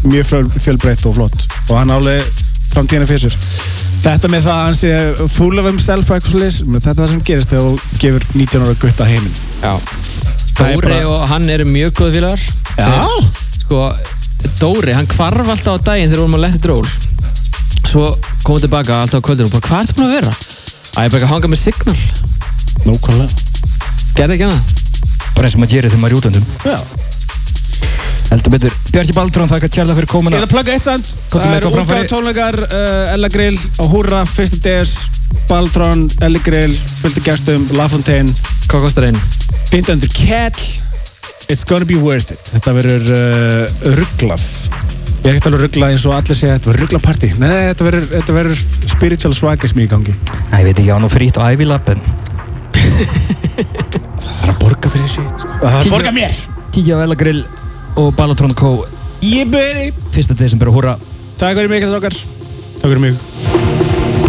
[0.03, 2.25] Mjög fjöl- fjölbreytt og flott og hann álega
[2.73, 3.37] framtíðina fyrir sér
[4.03, 7.53] Þetta með það að hann sé full of himself slis, þetta er það sem gerist
[7.53, 9.75] þegar þú gefur 19 ára gutta heiminn Já.
[10.53, 12.43] Það er Dóri bara- og hann eru mjög góð félagar.
[12.77, 12.89] Já.
[12.89, 13.29] Þeir-
[13.63, 13.79] Sko,
[14.59, 16.89] Dóri, hann kvarf alltaf á daginn þegar við vorum að letta dról.
[17.89, 18.03] Svo
[18.43, 20.35] komum við tilbaka alltaf á kvöldinu og bara, hvað ertu búin að vera?
[20.93, 21.97] Æ, ég er bara að hanga með signal.
[22.85, 23.31] Nókvæmlega
[24.19, 24.61] Gerði ekki hana?
[25.37, 26.47] Bara eins og maður gerir þegar maður er í útöndum.
[26.67, 26.79] Já
[28.33, 28.75] Heldur betur.
[28.95, 30.39] Bjarki Baldrón, þakka kjærlega fyrir Ég komuna.
[30.39, 31.11] er að plugga eitt samt.
[31.33, 34.95] Það eru útgáð tónleikar uh, Ella Grill á Húrra, Fyrsta DS
[35.51, 36.73] Baltron, Elli Grill,
[37.03, 38.33] fullt af gestum La Fontaine,
[38.71, 39.19] Hvað kostar einn?
[39.73, 40.65] 1500 Kell.
[41.53, 42.41] It's gonna be worth it.
[42.55, 44.45] Þetta verður uh, rugglað
[45.23, 47.85] Ég er ekkert alveg rugglað eins og allir segja Þetta verður rugglapartí Nei, nei, þetta
[47.87, 50.15] verður, þetta verður spiritual swagism í gangi.
[50.51, 52.01] Æ, ég veit ekki, ég á nú frýtt á Ivy Lab, en
[54.23, 55.53] Það er að borga fyrir shit sko.
[55.69, 56.35] Að borga mér!
[56.73, 57.43] kíkja á Ella Grill
[57.97, 58.85] og Balatron Co.
[59.23, 60.39] Ég byrji 1.
[60.39, 60.97] desember og húra.
[61.39, 64.22] Takk fyrir mig, okkar Takk fyrir mig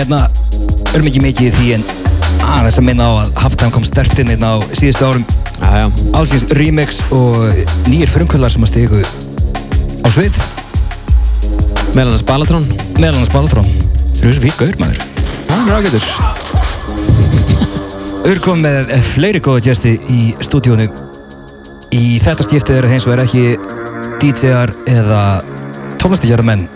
[0.00, 0.24] hérna
[0.90, 1.84] Erum ekki mikið í því en
[2.50, 5.24] aðeins að minna á að halftime kom stert inn hérna á síðustu árum.
[6.18, 7.36] Allsins remix og
[7.86, 9.02] nýjir frumkvöldar sem að stigu
[10.02, 10.40] á svið
[11.94, 12.66] Meðal hans Balatrón.
[13.34, 13.68] Balþrón
[14.18, 14.98] Þrjú sem fík gaur maður
[15.50, 16.04] Það er ágættur.
[18.30, 20.90] Ur kom með fleiri góða gesti í stúdíónu
[21.96, 23.44] Í þetta skiptið eru hins vegar ekki
[24.20, 25.24] DJ-ar eða
[26.02, 26.66] tónlistikjara menn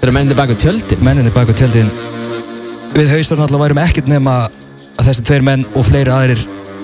[0.00, 1.04] Þeir eru mennið baka tjöldin.
[1.04, 1.90] menninni baka tjöldin
[2.94, 4.34] Við hausarn alltaf værum ekkert nema
[4.98, 6.40] að þessi tveir menn og fleiri aðrir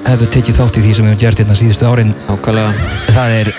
[0.07, 2.92] hefðu tekið þátt í því sem við hefum gert hérna síðustu árin Ákvæmlega.
[3.11, 3.50] Það er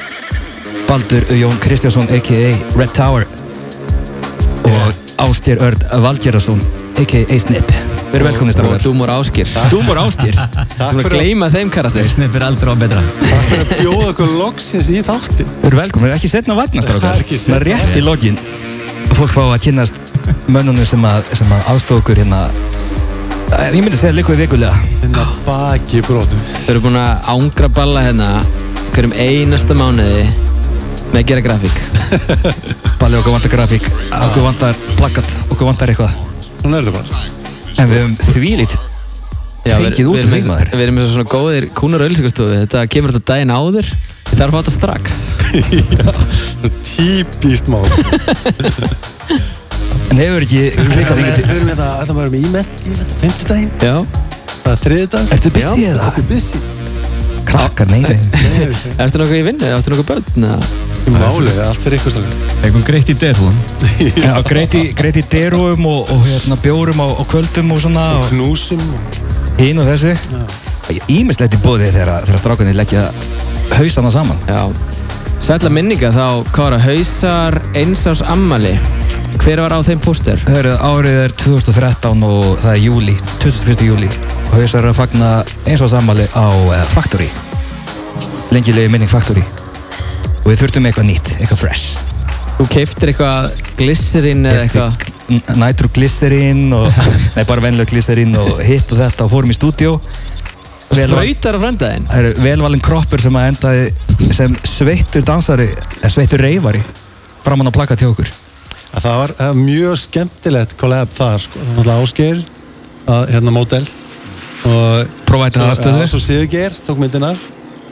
[0.88, 2.54] Baldur Jón Kristjánsson a.k.a.
[2.80, 3.28] Red Tower
[4.64, 6.62] og Ástjér Örd Valgerðarsson
[7.02, 7.40] a.k.a.
[7.44, 7.68] Snip
[8.08, 9.50] Við erum velkomni Og strákar Dúmor Áskir.
[9.74, 12.08] Dúmor Ástjér Þú erum að gleyma þeim karakter.
[12.08, 16.14] Snippir aldrei á betra Takk fyrir að bjóða okkur loksins í þáttin Við erum velkomni,
[16.16, 17.84] ekki setna að vatna Það er ekki Svona seinna.
[17.84, 18.40] rétt í lokin
[19.18, 20.00] Fólk fá að kynnast
[20.52, 22.42] mönnunum sem að, að aðstofa okkur hérna.
[23.58, 26.42] Eh, Ég myndi segja líka við vikulega Þinn að baki brotum.
[26.66, 28.30] Þau eru búin að ángra balla hérna
[28.96, 30.26] hverjum einasta mánuði
[31.14, 31.78] með að gera grafík.
[33.02, 36.18] Balli okkur vantar grafík, okkur vantar plakat, okkur vantar eitthvað.
[36.60, 37.26] Svona er þetta bara.
[37.78, 38.74] En við höfum þvílít
[39.68, 40.70] Já, við- fengið út við úr erum því maður.
[40.74, 42.60] Við erum eins og svona góðir kúnar auðlýsingastofu.
[42.66, 43.88] Þetta kemur þetta daginn áður.
[44.28, 45.06] Þið þarf að þetta strax.
[46.52, 47.86] Svona típist mál
[50.12, 52.96] En hefur ekki klikkað Við þingið til höfum þetta, ætlum að vera með ímett í
[52.98, 53.96] þetta fimmtudaginn Já.
[54.64, 56.08] Það er þriðdag Ertu busy eða?
[56.08, 56.62] Þetta er busy
[57.48, 58.20] Krakkar, nei, nei
[59.04, 59.72] Ertu nokkuð í vinnu?
[59.78, 60.48] Áttu nokkuð börn?
[61.08, 63.60] Í máli, allt fyrir ykkur staflega Eitthvað greitt í derhúðum
[64.26, 68.84] Já, greiti, greiti derúum og, og hérna, bjórum á, á kvöldum og svona og Knúsum
[69.62, 70.12] hinn og þessu
[71.12, 73.08] Ímislegt í bóði þegar, þegar strákunni leggja
[73.78, 74.66] hausana saman Já.
[75.44, 78.74] Sætla minninga þá kára hausar einsás ammali.
[79.36, 80.40] Hver var á þeim póster?
[80.44, 83.86] Það eru árið er 2013 og það er júli, 21.
[83.88, 84.10] júli
[84.48, 85.30] og hausar eru að fagna
[85.68, 87.28] eins og sammali á uh, Factory
[88.56, 92.04] lengilegi minning Factory og við þurftum eitthvað nýtt, eitthvað fresh
[92.58, 95.04] Þú keiftir eitthvað glycerin eða eitthvað?
[95.28, 96.88] N- Nitroglycerin og
[97.36, 99.98] nei, bara venlega glycerin og hitt og þetta og fórum í stúdíó
[100.96, 102.08] Vel- Sprautar á frendaðinn?
[102.10, 105.68] Það eru velvalinn kroppur sem að endaði sem sveittur dansari,
[106.00, 106.82] eða sveittur reyfari
[107.44, 108.32] framann á plakka til okkur
[108.94, 111.60] að Það var það var mjög skemmtilegt collab þar sko.
[111.60, 112.44] Það var náttúrulega áskeir
[113.08, 113.84] að, hérna mótel
[114.68, 117.38] og þetta aðstöðu svo Sigurgeir tók myndinar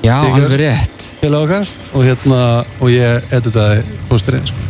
[0.05, 0.43] Já, Sigur.
[0.43, 1.05] alveg rétt.
[1.45, 2.39] okkar og hérna
[2.83, 4.65] og ég editaði pósterinn sko.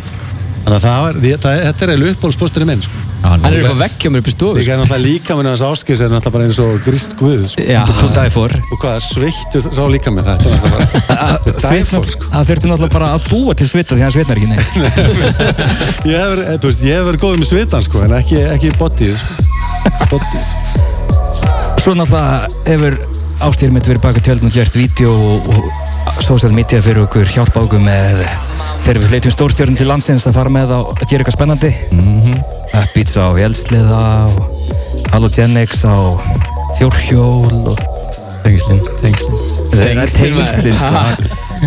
[0.64, 3.02] þannig að það var, það, þetta er eiginlega uppbólspósterinn minn sko.
[3.26, 4.56] Hann er eitthvað vekkja mér upp í stofu.
[4.60, 7.64] Líka er náttúrulega líka minn hans áskis er náttúrulega bara eins og grist guð sko.
[8.72, 10.86] Og hvað sveittu sá líka með bara
[11.66, 12.30] dæfór sko.
[12.36, 14.50] Það þurfti náttúrulega bara að búa til svita því hann svitnar ekki
[16.12, 19.16] ég verið, þú veist, ég hef verið góð með svitan sko, en ekki, ekki bodyð
[19.24, 19.32] sko.
[21.86, 22.38] Svo náttúrulega
[22.70, 23.00] hefur
[23.46, 25.85] ástýr mitt verið baka tjöldin og gert vídeo og
[26.24, 28.22] social media fyrir okkur hjálpa okkur með
[28.86, 32.22] þegar við fleitum stórstjörn til landsins að fara með á að gera eitthvað spennandi mm
[32.26, 32.38] -hmm.
[32.82, 34.40] Upbeats á Vélsliða og
[35.14, 35.96] Halogenics á
[36.78, 37.80] Fjórhjól og
[38.46, 39.66] Tengslinn, tengslinn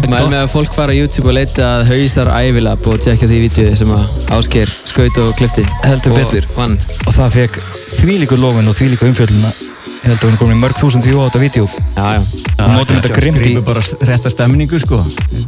[0.09, 3.39] Mæl með að fólk fara á YouTube og leita að hausar ævilab og tjekka því
[3.47, 4.05] vídeo sem að
[4.37, 5.65] Ásgeir skaut og klifti.
[5.85, 6.47] Heldur Og betur.
[6.57, 6.77] Vann.
[7.07, 7.59] og það fekk
[7.97, 9.51] þvílíku lofun og þvílíku umfjölduna
[9.99, 11.67] ég held að hún er komin í mörg þúsund view á þetta vídeo.
[11.97, 12.21] Já, já.
[12.23, 14.99] og notum þetta grimt í Skrifur bara rétta stemningu sko.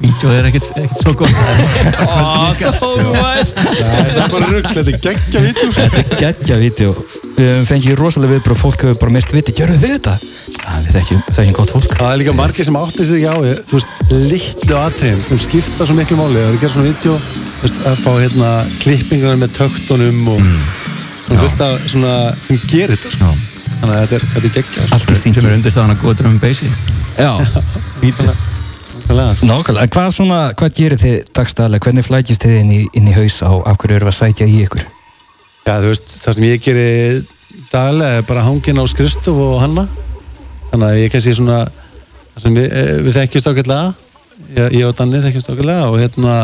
[0.03, 0.71] Vídeóð er ekkert,
[1.01, 1.41] svo gott.
[2.05, 3.55] Ó, svo vært.
[3.61, 5.87] þetta er bara rugg, þetta er geggja vítum sko.
[5.95, 6.95] Þetta er geggja vídeo.
[7.41, 9.55] Við fengið rosalega viðbröð Fólk hefur bara mist viti.
[9.57, 10.17] Gjörðu þið þetta?
[10.57, 11.95] Ja, við þekkjum, þekkjum gott fólk.
[11.95, 15.41] Það er líka margir sem átti sig ekki á því, þú veist, litlu atriðin sem
[15.41, 16.37] skipta svo miklu máli.
[16.37, 17.17] Það er að gera svona vídeo
[17.61, 20.45] að fá hérna klippingar með töktunum og
[21.31, 23.33] af svona sem gerir þetta sko.
[23.81, 24.95] Þannig að þetta er, þetta er geggja sko.
[24.95, 26.71] Allt í Sem er syngi undirstaðan að góða drum bassi
[27.17, 27.33] Já.
[29.11, 29.49] Nákvæmlega.
[29.49, 31.85] Nákvæmlega, hvað svona, hvað gerir þið dagstæðlega?
[31.87, 34.61] Hvernig flækist þið inn í, inn í haus á af hverju eru að sækja í
[34.67, 34.85] ykkur?
[35.67, 36.87] Já, þú veist, það sem ég geri
[37.73, 39.87] daglega er bara hangin á Kristof og Hanna
[40.71, 43.95] þannig að ég kannski svona það sem við, eh, við þekkjumst ágætlega
[44.57, 46.37] ég, ég og Danni þekkjumst ágætlega og hérna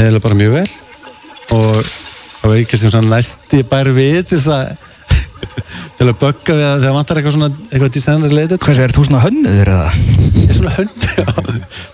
[0.00, 0.70] eða bara mjög vel
[1.54, 1.92] og
[2.44, 4.92] er ég kannski svona næsti bær við til þess að
[5.98, 8.62] til að bögga við að þegar vantar eitthvað svona eitthvað designer related.
[8.64, 9.88] Hvað er þú svona hönnuður eða?
[10.34, 10.98] ég er svona hönd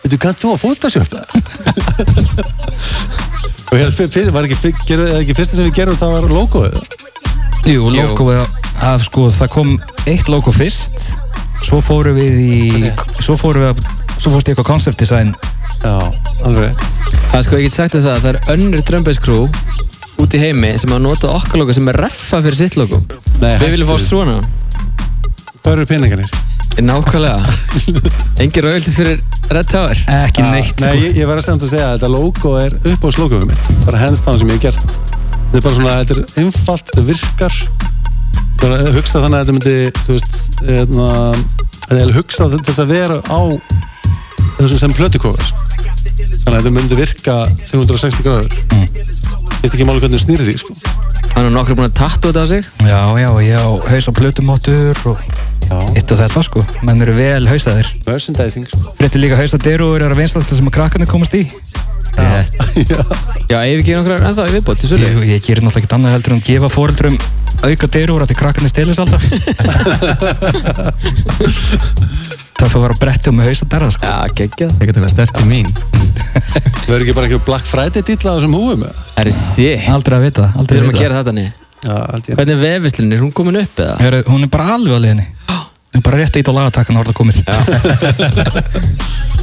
[0.04, 0.62] veitu, kannst þú að
[1.14, 1.26] það?
[3.70, 6.78] og hérna, fyr- fyr- var ekki, eða ekki fyrsta sem við gerum það var logoið.
[7.70, 8.40] Jú, logoið
[8.90, 9.74] að sko, það kom
[10.08, 11.10] eitt logo fyrst
[11.60, 13.82] Svo fórum við í Svo fórum við að
[14.20, 15.34] Svo fórst ég eitthvað concept design.
[15.84, 15.92] Já,
[16.48, 16.72] alveg
[17.30, 19.36] Það er sko, ég get sagt það, það er önnur drömbeinskrú
[20.20, 23.00] út í heimi sem hafa notað okkar logo sem er reffa fyrir sitt logo.
[23.40, 24.38] Nei, Við viljum fá svona.
[25.60, 26.32] Hvað eru peningarnir?
[26.80, 27.40] Nákvæmlega.
[28.42, 29.18] Engin royalties fyrir
[29.50, 29.98] Red Tower.
[30.20, 31.04] Ekki neitt Nei, sko.
[31.04, 33.70] ég, ég verður samt að segja að þetta logo er upp á slókuðum mitt.
[33.88, 35.00] Bara hands down sem ég hef gert.
[35.50, 37.58] Þetta er bara svona, þetta er einfalt, þetta virkar.
[38.60, 41.08] Bara eh, hugsa þannig að þetta myndi þú veist, hérna
[41.90, 43.40] þetta er hugsa þess að vera á
[44.60, 45.52] þessum sem plötukofur
[46.28, 47.36] þannig að þetta myndi virka
[47.70, 48.58] 360 gráður.
[48.70, 48.86] Mm.
[49.60, 50.76] ég ekki máli hvernig þú snýri því sko.
[51.34, 52.72] Hann er nokkur búin að tattu þetta á sig.
[52.84, 55.20] Já, já, ég á haus á plötumóttur og
[55.70, 55.78] Já.
[55.94, 56.64] eitt og þetta sko.
[56.86, 58.96] Menn eru vel hausaðir merchandising sko.
[59.20, 61.44] Líka haus á derúur er að vinstast það sem að krakkarnir komast í.
[63.50, 66.14] Já, ef ekki nokkrar ennþá í viðbót til sölu Ég, ég gerir náttúrulega ekkert annað
[66.16, 67.16] heldur en að gefa foreldrum
[67.60, 69.22] auka derúur að því krakkarnir stilis alltaf
[72.60, 74.04] Það fyrir að vera á bretti og með haus á derra sko.
[74.04, 74.72] Já, geggjað.
[74.76, 75.68] Það geta eitthvað stert til mín.
[76.20, 79.04] Það verður ekki bara ekki Black Friday dýtla á þessum húfum eða?
[79.16, 81.96] Það er shit Aldrei að vita, Við aldrei að erum að gera þetta niður Já,
[82.20, 82.34] ég.
[82.36, 83.16] Hvernig er vefislinni?
[83.16, 83.94] Er hún komin upp eða?
[84.04, 87.04] Heru, Hún er bara alveg að liðinni Hún er bara rétt ít á lagatakkan og
[87.04, 87.36] orða komið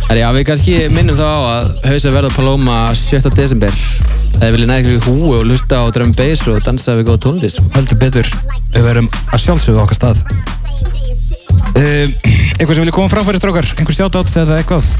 [0.08, 3.28] Herri, já, við kannski minnum þá á að hausa verða Paloma 7.
[3.36, 3.74] desember.
[4.38, 7.60] Það er viljið nægir húi og lusta á drum bass og dansa við góða tónlist.
[7.76, 8.30] Heldur betur,
[8.72, 10.24] við verum að sjálfsögðu á okkar stað
[11.58, 12.18] um,
[12.58, 13.68] Eitthvað sem vilja koma framfæri strákar?
[13.78, 14.92] Einhver sjátáts eða eitthvað?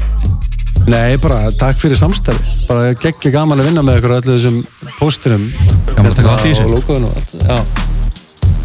[0.88, 4.58] Nei, bara takk fyrir samstarfi bara geggja gaman að vinna með ykkur á öllu þessum
[5.00, 5.44] pósturum
[5.92, 6.64] Gaman að taka þátt í þessu.
[6.64, 7.58] og logoðun og allt Já,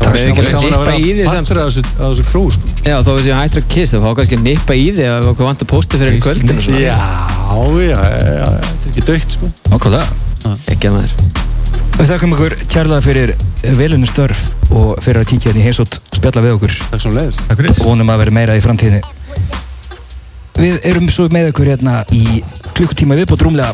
[0.04, 2.72] Við erum ekki að gaman að nippa í því vera partur af þessu, krú sko.
[2.84, 5.48] Já, þó við séum hættur að kissa þá kannski að nippa í því ef okkur
[5.50, 6.82] vantar pósti fyrir kvöldinu og svona.
[6.84, 6.98] Já,
[7.88, 9.52] já, já, þetta er ekki dögt sko.
[9.72, 10.54] Nákvæmlega.
[10.76, 11.53] Ekki að maður
[11.98, 13.34] Við þakkum ykkur kærlega fyrir
[13.80, 14.42] velinu störf
[14.74, 16.76] og fyrir að kíkja hérna í heimsótt spjalla við okkur.
[16.92, 17.76] Takk svo leiðis Takk fyrir.
[17.78, 19.02] Og vonum að vera meira í framtíðinni.
[20.58, 22.42] Við erum svo með ykkur hérna í
[22.74, 23.74] klukkutíma viðbútt rúmlega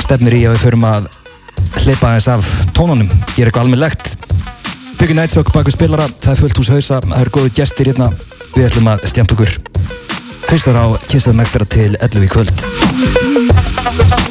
[0.00, 1.10] stefnir í að við förum að
[1.84, 4.16] hleypa aðeins af tónunum, gera eitthvað almennlegt
[5.00, 8.10] Byggjum nætsvökk baku spilara, það er fullt hús hausa, það eru góði gestir hérna.
[8.52, 9.54] Við ætlum að stjæmt okkur.
[10.50, 14.29] Hristar á Kissaðum ekstra til 11 í kvöld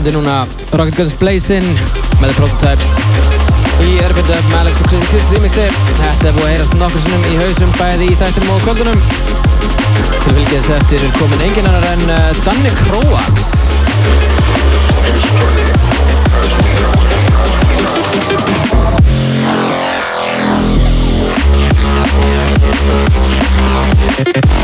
[0.00, 1.66] undir núna Rocket Guns Blazin
[2.20, 2.90] með The Prototypes
[3.84, 5.66] í Urban Dub með Alex og Chrissy Chriss remixi.
[5.98, 9.00] Þetta er búið að heyrast nokkur sinnum í hausum bæði í þættinum og kvöldunum.
[10.22, 13.50] Til fylgjast eftir er komin engin annar en uh, Danni Kroax.
[15.30, 15.64] We'll be
[24.24, 24.59] right back.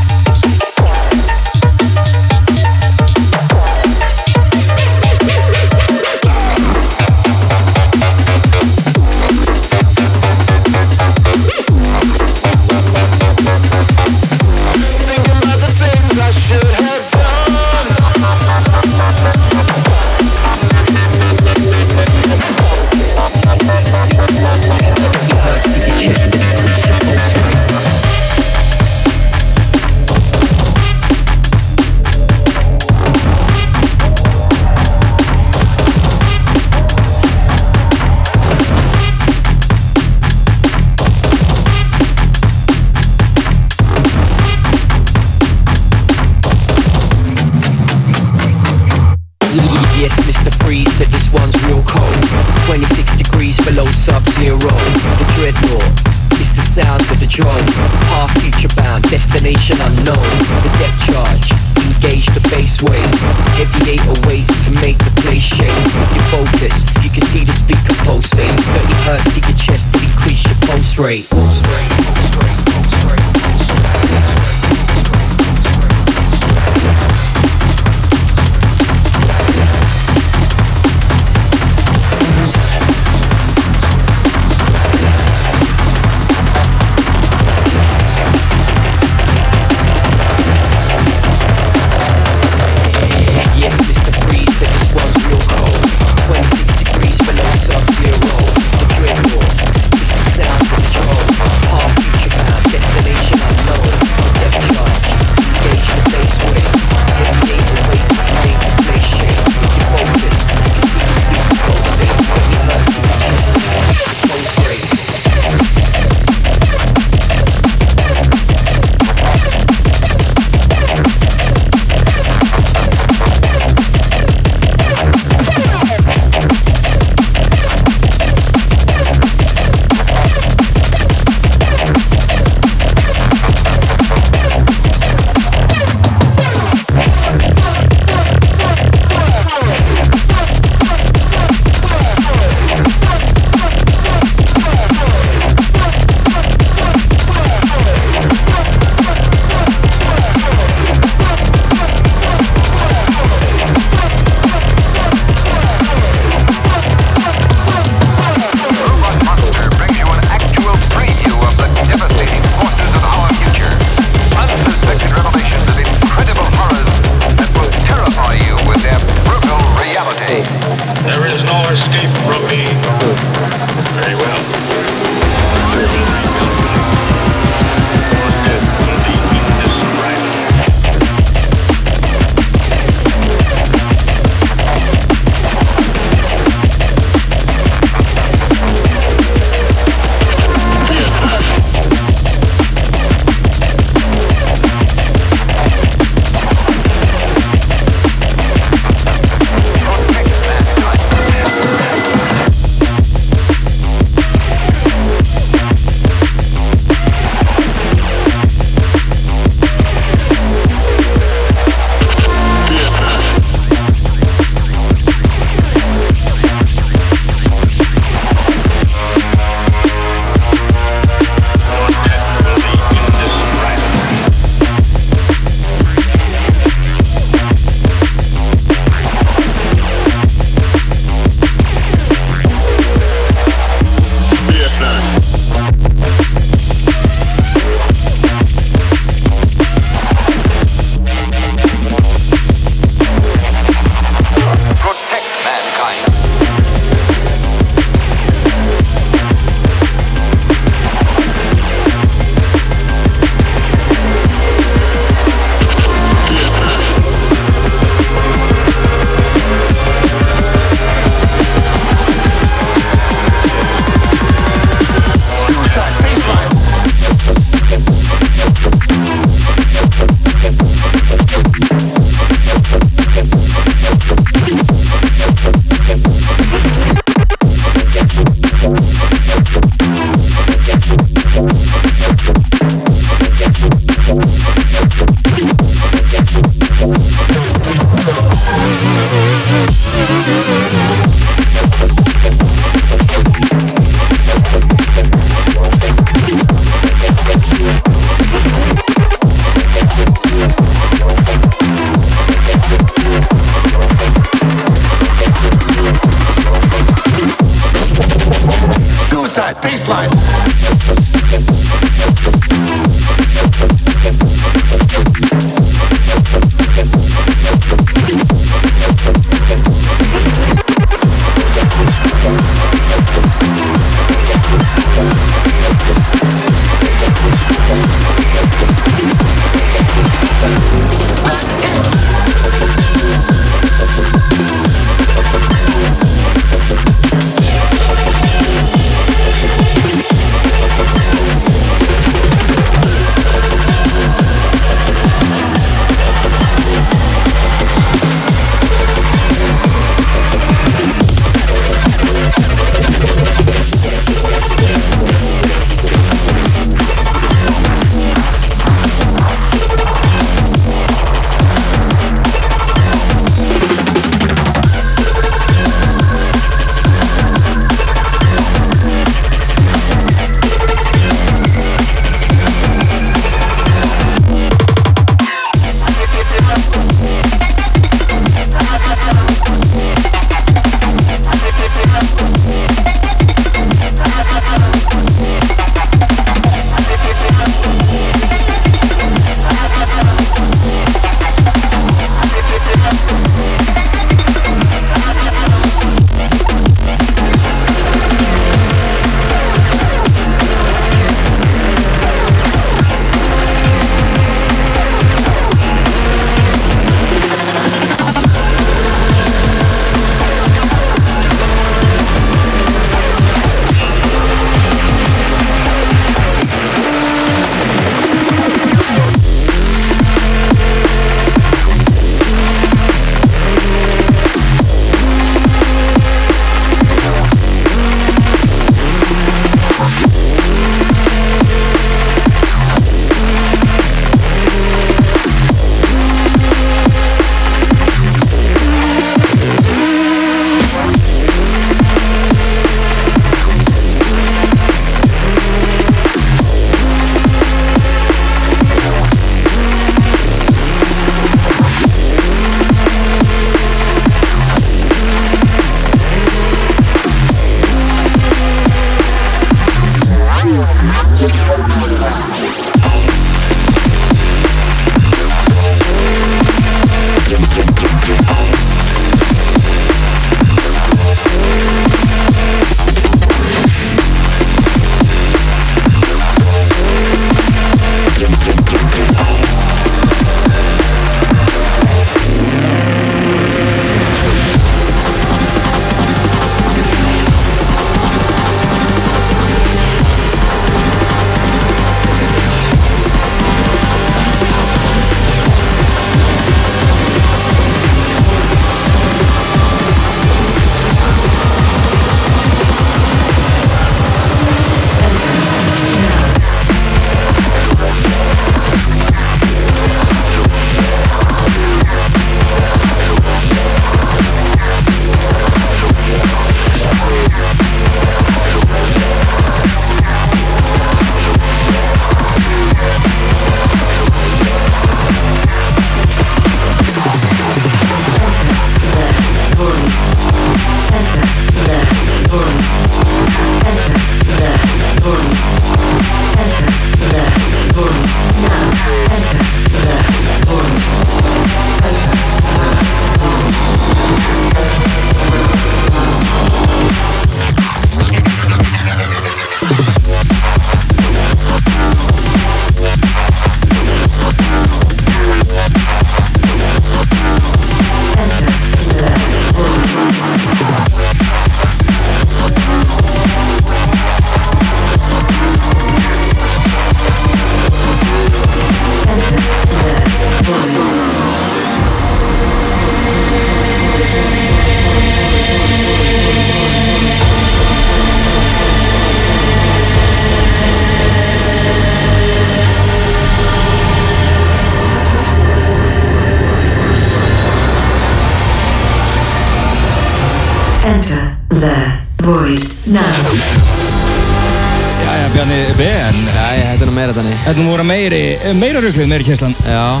[598.58, 599.54] Meira rugglu, meiri kjæslan.
[599.66, 600.00] Já.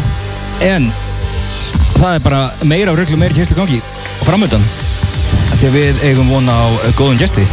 [0.64, 0.88] En
[1.98, 3.80] það er bara meira rugglu, meiri kjæslu gangi
[4.24, 4.64] framöndan.
[5.60, 7.44] Því að við eigum vona á eh, góðum gesti.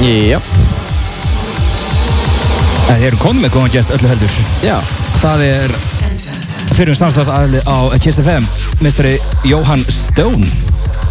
[0.00, 0.40] Já.
[2.90, 4.38] Þeir eru konum með góðan gest öllu heldur.
[4.64, 4.76] Já.
[5.20, 5.76] Það er
[6.74, 8.48] fyrir um samstæðsaðli á Kiss FM,
[8.82, 9.16] mistari
[9.46, 10.48] Jóhann Stone.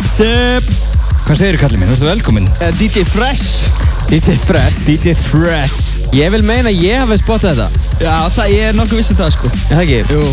[0.09, 0.73] Sup?
[1.27, 1.93] Hvað segir þið kallið minn?
[1.93, 2.51] Þú ert velkominn.
[2.59, 3.69] Uh, DJ Fresh
[4.09, 4.87] DJ Fresh.
[4.87, 5.99] DJ Fresh.
[6.17, 7.88] Ég vil meina að ég hafi spottað þetta.
[7.99, 9.99] Já, það, ég er nokkuð viss um það sko Er það ekki?
[10.15, 10.23] Jú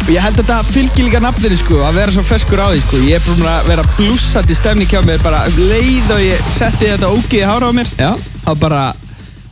[0.00, 2.80] Og ég held að þetta fylgir líka nafninu sko Að vera svo ferskur á því
[2.84, 6.44] sko Ég er búinn að vera blúsandi stemning hjá mér Bara um leið og ég
[6.54, 8.12] setti þetta ógeði hára á mér Já.
[8.14, 8.82] Það var bara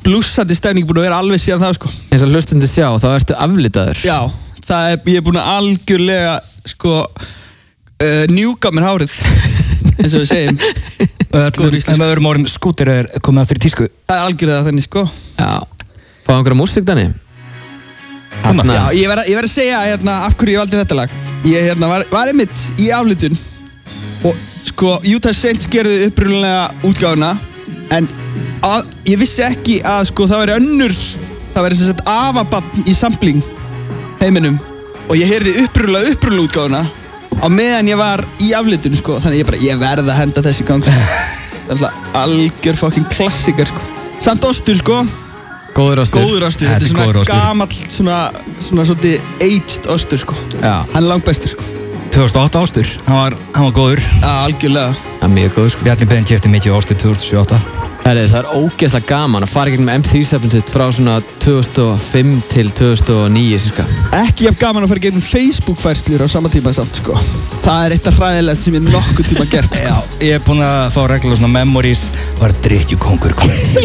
[0.06, 3.36] blúsandi stemning búinn að vera alveg síðan það sko Eins og hlustundi sjá, þá ertu
[3.44, 4.00] aflitaður.
[4.06, 4.18] Já,
[4.70, 6.34] það er, ég er búinn að algjörlega
[6.72, 9.18] sko uh, njúka mér hárið
[10.00, 10.60] eins og við segjum
[11.38, 13.88] Öllum, en með öðrum orðum, skútir er komið aftur í tísku.
[14.08, 15.50] Það er algjörlega þannig sko Já.
[16.24, 17.12] Fá einhverja músík þannig?
[18.48, 21.16] Já, ég verð að, ég verð að segja hérna, af hverju ég valdi þetta lag.
[21.48, 23.36] Ég hérna, var, var einmitt í aflitun
[24.26, 27.34] og sko Utah Saints gerðu upprunnulega útgáfuna
[27.94, 28.08] en
[28.66, 30.96] að, ég vissi ekki að sko það væri önnur
[31.54, 33.44] það væri sem sagt afabann í sampling
[34.22, 34.58] heiminum
[35.08, 36.82] og ég heyrði upprunnulega upprunnulega útgáfuna
[37.38, 39.20] á meðan ég var í aflitun sko.
[39.22, 40.94] Þannig ég bara, ég verð að henda þessi gang sko.
[41.68, 43.88] það er alltaf algjör fucking klassikar sko.
[44.24, 45.02] Samt ostur sko
[45.78, 46.22] Góður ástur.
[46.26, 47.34] góður ostur, Þetta er er góður svona ostur.
[47.34, 48.18] gamall svona,
[48.66, 50.72] svona svolítið aged ostur sko Já.
[50.92, 51.62] hann er langbæstur sko
[52.10, 54.00] 2008 ástur, hann var, hann var góður.
[54.22, 55.84] Já, algjörlega Það er mjög góður sko.
[55.84, 57.87] Bjarni Ben kefti mikið ástur 2007.
[58.08, 63.58] Herri, það er ógeðslega gaman að fara gegnum MP3-sefnum sitt frá svona 2005 til 2009
[63.66, 63.84] cirka.
[64.22, 67.18] ekki jafn gaman að fara gegnum Facebook færslur á sama tíma samt sko
[67.68, 69.82] það er eitt af hræðilegast sem ég nokkuð tíma gert sko.
[69.90, 72.04] Já, ég er búinn að fá reglulega svona memories,
[72.38, 73.76] var drittjukongur kvöld.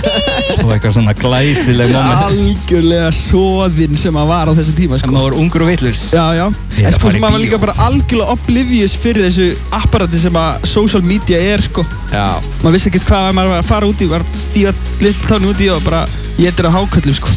[0.64, 2.30] og eitthvað svona glæsileg moment.
[2.30, 6.02] algjörlega soðinn sem að var á þessu tíma En sko maður var ungur og vitlaus.
[6.16, 6.46] Já, já,
[6.78, 9.50] Ég en sko í maður var líka bara algjörlega oblivious fyrir þessu
[9.82, 12.38] apparati sem að social media er sko Já.
[12.62, 14.24] maður vissi ekkert hvað maður var að fara út í var
[14.54, 14.72] dífa
[15.02, 16.06] litur þannig út í og bara
[16.38, 17.32] ég er á háköllum sko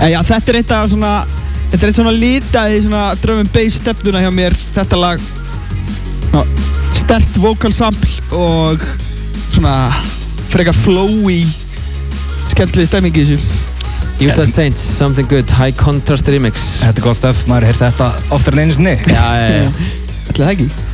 [0.00, 1.12] en já þetta er eitt af svona
[1.70, 5.24] þetta er eitt svona litaði svona drum and bass stefnuna hjá mér þetta lag
[6.30, 6.44] ná,
[7.00, 8.84] stert vocal sample og
[9.50, 9.74] svona
[10.50, 11.42] frekar flowy
[12.52, 13.58] skemmtileg stemming í þessu
[14.20, 16.60] Utah Saints, Something Good, High Contrast Remix.
[16.82, 18.92] Þetta er gott stöf, maður heyrði þetta oftar en einu sinni.
[19.08, 19.86] Já, já, já.
[20.28, 20.89] Ætli það ekki?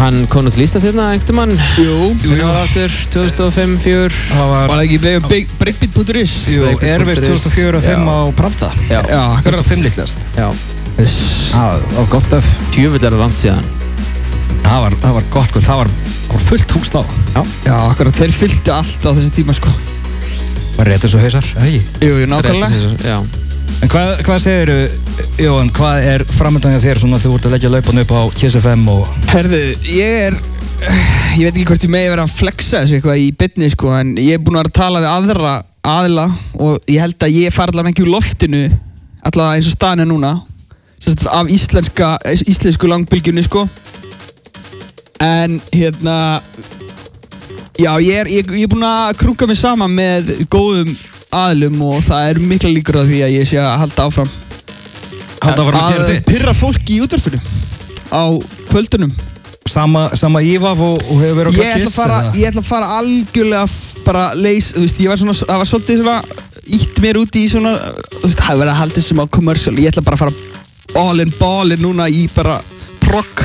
[0.00, 1.50] Hann til Íslands hérna einhvern mann.
[1.76, 2.14] Jú.
[2.24, 2.46] Jú.
[2.56, 4.08] Áttur, 2005, 4.
[4.30, 6.32] Það var, Var það ekki breakbeat.is?
[6.48, 8.70] jú, Erfist 2004 og 5 á Pravda.
[8.88, 9.00] Já.
[9.04, 10.24] Já, akkurat 2005 líklast.
[10.38, 10.48] Já.
[11.52, 12.48] Það var gott stöf.
[12.72, 13.68] Tjöfull er það langt síðan.
[14.64, 15.62] Það var, það var gott, sko.
[15.68, 15.92] það var,
[16.24, 17.00] það var fullt hús þá.
[17.36, 17.42] Já.
[17.68, 19.72] Já, akkurat þeir fylltu allt á þessu tíma sko
[20.78, 21.80] Var réttur svo hausar, eða ekki?
[22.06, 23.16] Jú, jú, nákvæmlega Rétt Já.
[23.80, 24.72] En hvað, hvað segir
[25.40, 28.58] Jóhann, hvað er framöndan hjá þér svona þú ert að leggja laupan upp á Kiss
[28.60, 29.62] FM og Herðu,
[29.94, 30.38] ég er
[31.38, 34.14] ég veit ekki hvort ég megi vera að flexa þessu eitthvað í bytni sko en
[34.18, 35.56] ég er búinn að vera að tala við aðra
[35.90, 36.28] aðila
[36.60, 38.62] og ég held að ég fara allavega ekki úr loftinu
[39.24, 40.32] allavega eins og staðan er núna
[41.32, 43.68] af íslenska, íslensku langbylgjunni sko.
[45.20, 46.40] En hérna
[47.80, 50.92] já ég er, ég, ég er búinn að krunga mig saman með góðum
[51.36, 54.30] aðilum og það er mikla líkur á því að ég sé að halda áfram
[55.40, 56.30] halda áfram að gera þitt?
[56.30, 57.42] pyrra fólk í útvarfinu
[58.10, 58.22] á
[58.70, 59.12] kvöldunum
[59.70, 61.82] Sama, sama ívaf og, og hefur verið á að
[62.24, 62.38] eða?
[62.40, 63.66] ég ætla að fara algjörlega
[64.02, 66.16] bara leys, þú veist, ég var svona, það var svolítið svona,
[66.74, 67.74] ítt mér út í svona,
[68.16, 71.04] þú veist, það hefur verið að halda sem á commercial, ég ætla bara að fara
[71.04, 72.56] all in ball in núna í bara
[73.04, 73.44] progg,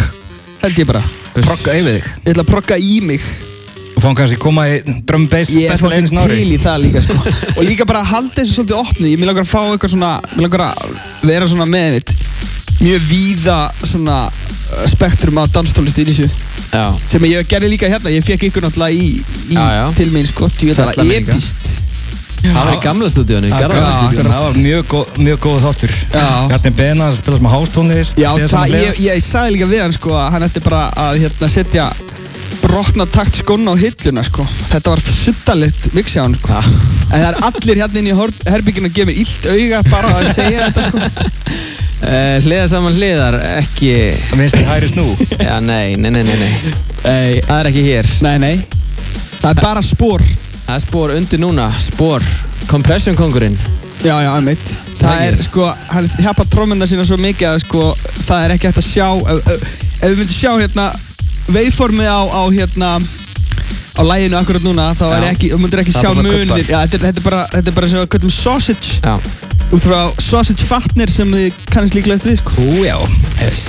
[0.64, 1.04] held ég bara.
[1.36, 2.10] Progga yfir þig?
[2.24, 3.26] Ég ætla að progga í mig.
[4.06, 4.76] Og fáum kannski koma í
[5.10, 6.36] drum bass Ég er special einu fokkin sinni ári?
[6.38, 7.16] til í það líka, sko.
[7.58, 10.12] og líka bara að halda þessu svolítið opnu, ég vil langar að fá eitthvað svona,
[10.36, 10.92] mér langar að
[11.26, 12.14] vera svona með mitt,
[12.84, 16.28] mjög víða svona uh, spektrum af danstónlist í þessu.
[16.70, 16.86] Já.
[17.10, 19.10] sem ég gerði líka hérna, ég fekk ykkur náttúrulega í,
[19.50, 19.86] í Já, já.
[19.98, 21.40] til mín sko, að Sælla var minningar.
[21.40, 21.82] epist
[22.46, 26.28] Það var í gamla stúdíónu, í Garðabæ Það var mjög góð, mjög góð þáttur Já.
[26.52, 30.14] Bjarni Bena að spila smá hástónlist Já, það, ég, ég sagði líka við hann sko
[30.20, 31.88] að hann ætti bara að hérna setja
[32.62, 37.30] brotna takt skóna á hilluna sko þetta var suttalegt mixi á hann sko en það
[37.30, 38.20] er allir hérna inn í
[38.52, 41.04] herbygginu að gefa mér illt auga bara að segja þetta sko
[42.06, 43.92] Uh, hliða saman hliðar, ekki...
[44.36, 45.06] Vinstri hæri snú?
[45.40, 46.74] Já, nei, nei, nei, nei, nei.
[47.06, 48.10] Nei, það er ekki hér.
[48.22, 48.52] Nei, nei.
[49.40, 50.26] Það er bara spór.
[50.66, 52.26] Það er spór undir núna, spór.
[52.70, 53.56] Compression kongurinn.
[54.04, 54.76] Já, já, einmitt.
[55.00, 57.88] Það er sko, hann hjapar trómmunna sína svo mikið að sko,
[58.28, 59.66] það er ekki hægt að sjá, ef, ef,
[59.96, 60.88] ef við myndum sjá hérna,
[61.52, 62.90] veiformið á, á hérna,
[63.96, 65.32] á læginu akkurat núna þá er Já.
[65.34, 66.66] ekki, þú myndir ekki sjá svona munir.
[66.66, 69.00] Já, þetta er, þetta er bara, þetta er bara við kallum sausage.
[69.04, 69.20] Já.
[69.74, 72.58] út frá sausage fatnir sem þið kannast líklegast við sko.
[72.62, 72.98] Ú, já,
[73.42, 73.64] yes.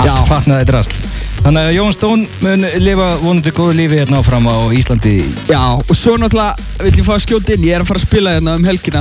[0.00, 0.94] Allt fatnaði drast
[1.40, 5.14] Þannig að Jón Stón mun lifa vonandi góðu lífi hérna áfram á Íslandi.
[5.48, 8.04] Já, og svo náttúrulega vill ég fá að skjóta inn, ég er að fara að
[8.04, 9.00] spila hérna um helgina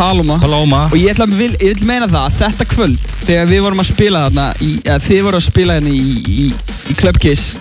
[0.00, 0.38] Paloma.
[0.40, 0.82] Paloma.
[0.88, 3.82] Og ég, ætla, að vil, ég vil meina það, að þetta kvöld þegar við vorum
[3.84, 6.04] að spila þarna í, eða þið voru að spila hérna í,
[6.40, 6.46] í,
[6.90, 7.58] í Club Kiss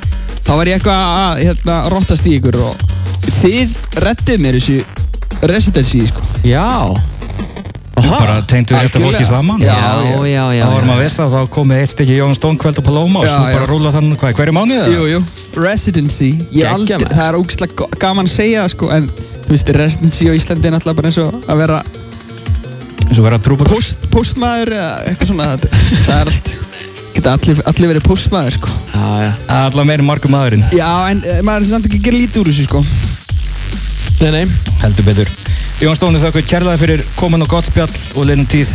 [0.47, 2.87] þá var ég eitthvað að hérna, rottast í ykkur og
[3.41, 3.75] þið
[4.07, 4.79] reddið mér þessu
[5.51, 6.23] residency sko.
[6.47, 6.63] Já.
[7.99, 9.59] Bara tengdu þetta fólki saman.
[9.61, 12.57] Já, já, já, já, Þá vorum að veist að þá komið eitt stykki Jón Stón
[12.59, 14.93] kvöld og Paloma og svo bara rúla þann, hvað, hverju mánuði það?
[14.95, 15.19] Jú, jú,
[15.59, 16.29] residency.
[16.55, 17.03] Ég aldrei.
[17.11, 19.09] Það er ógæslega go- gaman að segja sko en
[19.45, 21.81] þú veist, residency á Íslandi er náttúrulega bara eins og að vera
[23.09, 25.63] Eins og vera trúbúr post, postmaður eða eitthvað svona það,
[26.05, 26.51] það er allt
[27.15, 28.73] geta allir, allir verið postmaður sko.
[28.93, 29.31] Já, já.
[29.57, 30.65] Alla meiri margum maðurinn.
[30.77, 32.83] Já, en uh, maður er samt ekki að gera lítið úr þessu sko.
[34.19, 34.43] Nei, nei.
[34.83, 35.33] Heldur betur.
[35.79, 38.71] Jón Stóni þakku kærlega fyrir komin og gott spjall og leinum tíð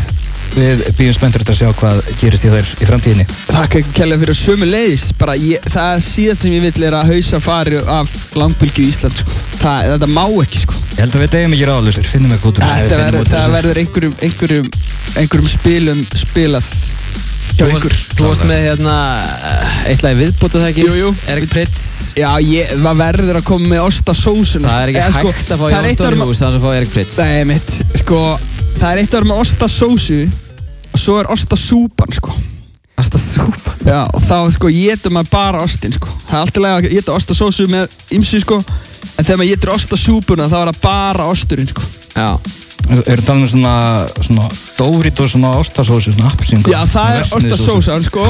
[0.55, 3.27] Við býjum spenntur að sjá hvað gerist í þær í framtíðinni.
[3.65, 7.41] Ekki kærlega fyrir sömu leiðis bara ég, það síðast sem ég vill er að hausa
[7.43, 9.39] fari af langbylgju í Ísland sko.
[9.65, 10.79] það, þetta má ekki sko.
[10.95, 13.55] Ég held að við deyjum ekki ráðlusir, finnum eitthvað út úr þessu, út úr það
[13.57, 14.69] verður einhverjum, einhverjum,
[15.19, 16.69] einhverjum spilum spilað
[17.55, 18.95] hjá varst, þú varst með hérna
[19.91, 21.11] eitt lagi viðbútið það ekki Jú, jú.
[21.31, 21.83] Erik Pritz
[22.19, 25.61] Já, ég, það verður að koma með ostasósun Það er ekki Eða, sko, hægt að
[25.61, 28.21] fá það er með- hús þannig að fá Erik Pritz Það er mitt, sko
[28.79, 30.25] Það er eitt ár með ostasósu
[30.95, 32.35] og svo er ostasúpan, sko.
[33.01, 33.79] Ostasúpan?
[33.87, 36.11] Já, og þá, sko, getur maður bara ostin, sko.
[36.29, 38.61] Það er alltaf lega að geta ostasósu með ymsu, sko
[39.15, 41.85] En þegar maður getur ostasúpuna, þá er það bara osturinn, sko.
[42.15, 42.29] Já.
[42.85, 43.75] Er er það með svona,
[44.27, 48.27] svona Dórít og svona ostasósu, svona appelsín Já, það er ostasósan, sko.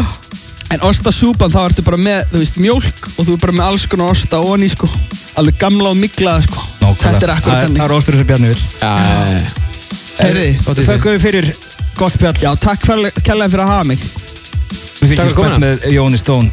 [0.75, 3.89] En ostasúpan, þá ertu bara með, þú veist, mjólk og þú er bara með alls
[3.91, 4.89] konar osta onni, sko.
[5.41, 6.65] Alveg gamla og miklaða, sko.
[6.85, 7.81] Þetta er akkurat þannig.
[7.81, 9.63] Það er ostur sem Bjarni vil Já
[10.19, 11.51] Heyrði, Þakku við fyrir.
[11.99, 12.37] Gott spjall.
[12.43, 14.05] Já, takk kærlega fyrir að hafa mig.
[15.01, 16.49] Við fylgjum spennt með Jóni Stón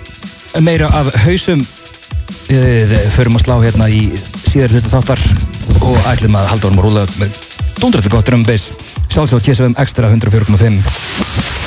[0.61, 1.63] Meira af hausum.
[2.51, 4.03] Við förum að slá hérna í
[4.49, 5.23] síðar hluta þáttar
[5.87, 7.39] og ætlum að halda orðum að rúla með
[7.79, 8.69] dundrættu gott drum bass.
[9.11, 11.60] Sjálfsög TSFM Extra 104.5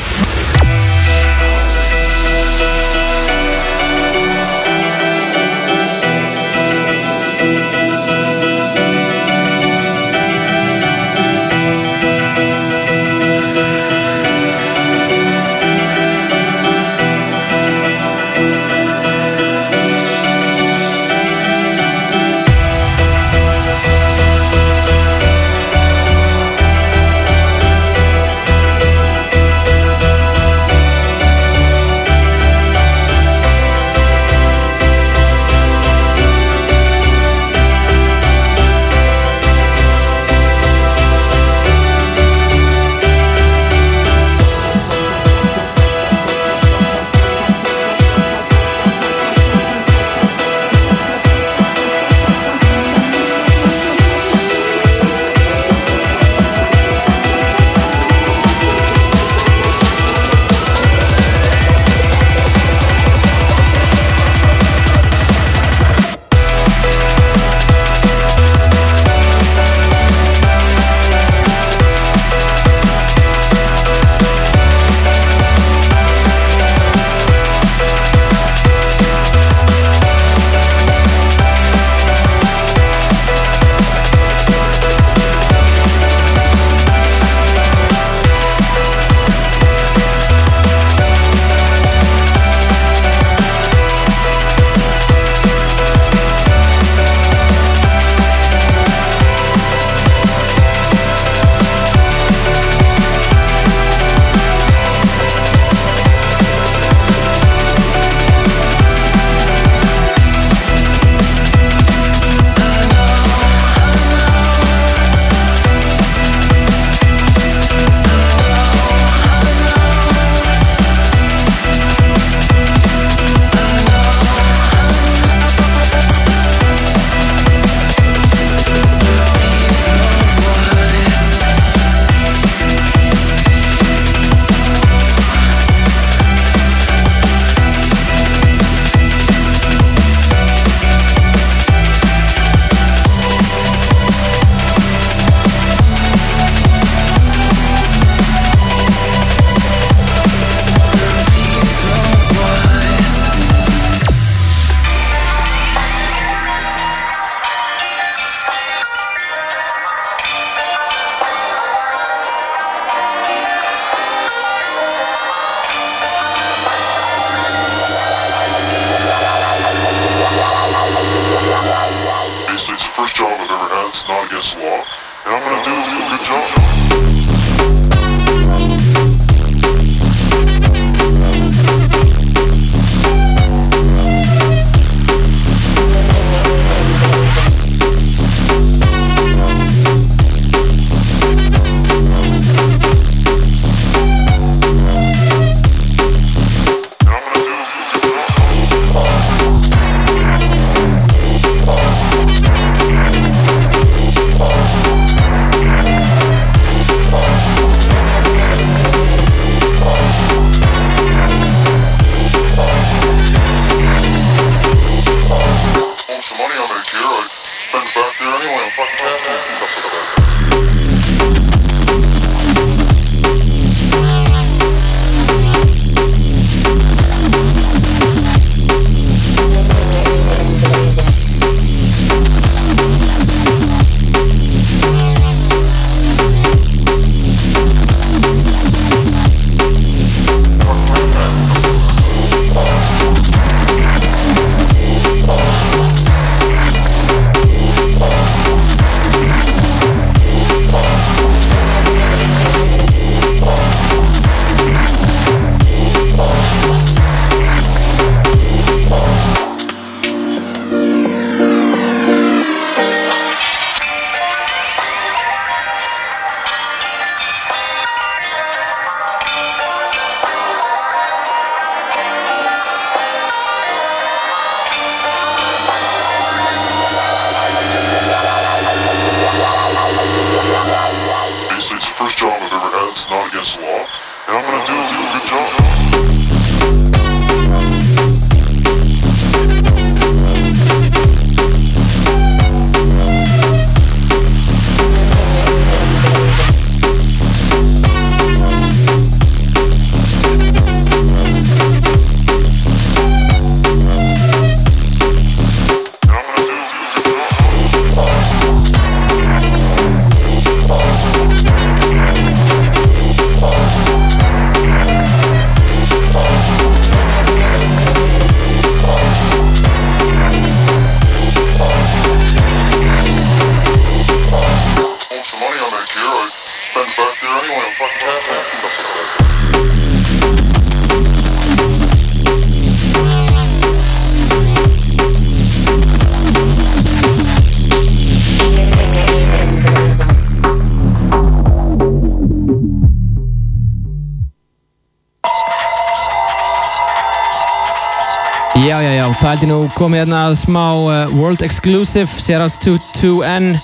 [349.35, 353.57] held ég nú komið hérna að smá uh, World Exclusive, Sierras 22N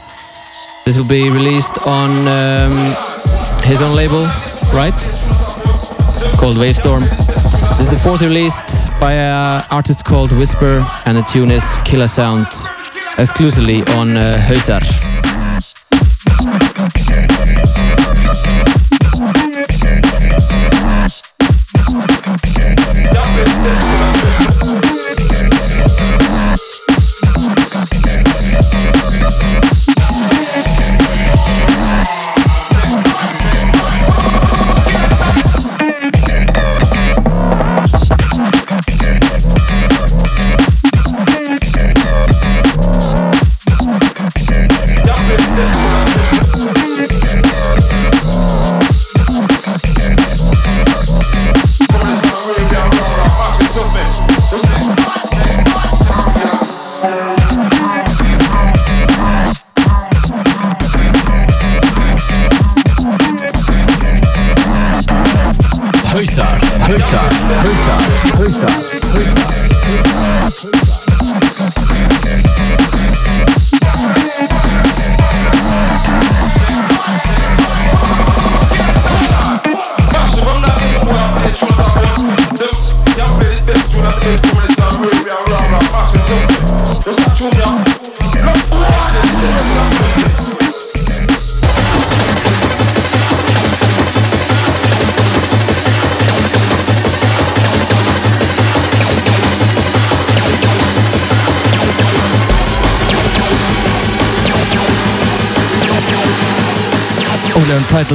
[0.82, 2.74] This will be released on um,
[3.62, 4.26] his own label,
[4.74, 4.98] right?
[6.42, 7.06] Called Wavestorm.
[7.78, 12.08] This is the fourth released by an artist called Whisper and the tune is Killer
[12.08, 12.48] Sound
[13.18, 14.82] exclusively on uh, Hausar,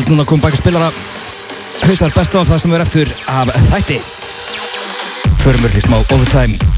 [0.05, 0.91] Tætald núna kom baki spilara.
[1.81, 3.97] Hausar best á það sem er eftir af þætti.
[5.41, 6.74] Förum við til smá overtime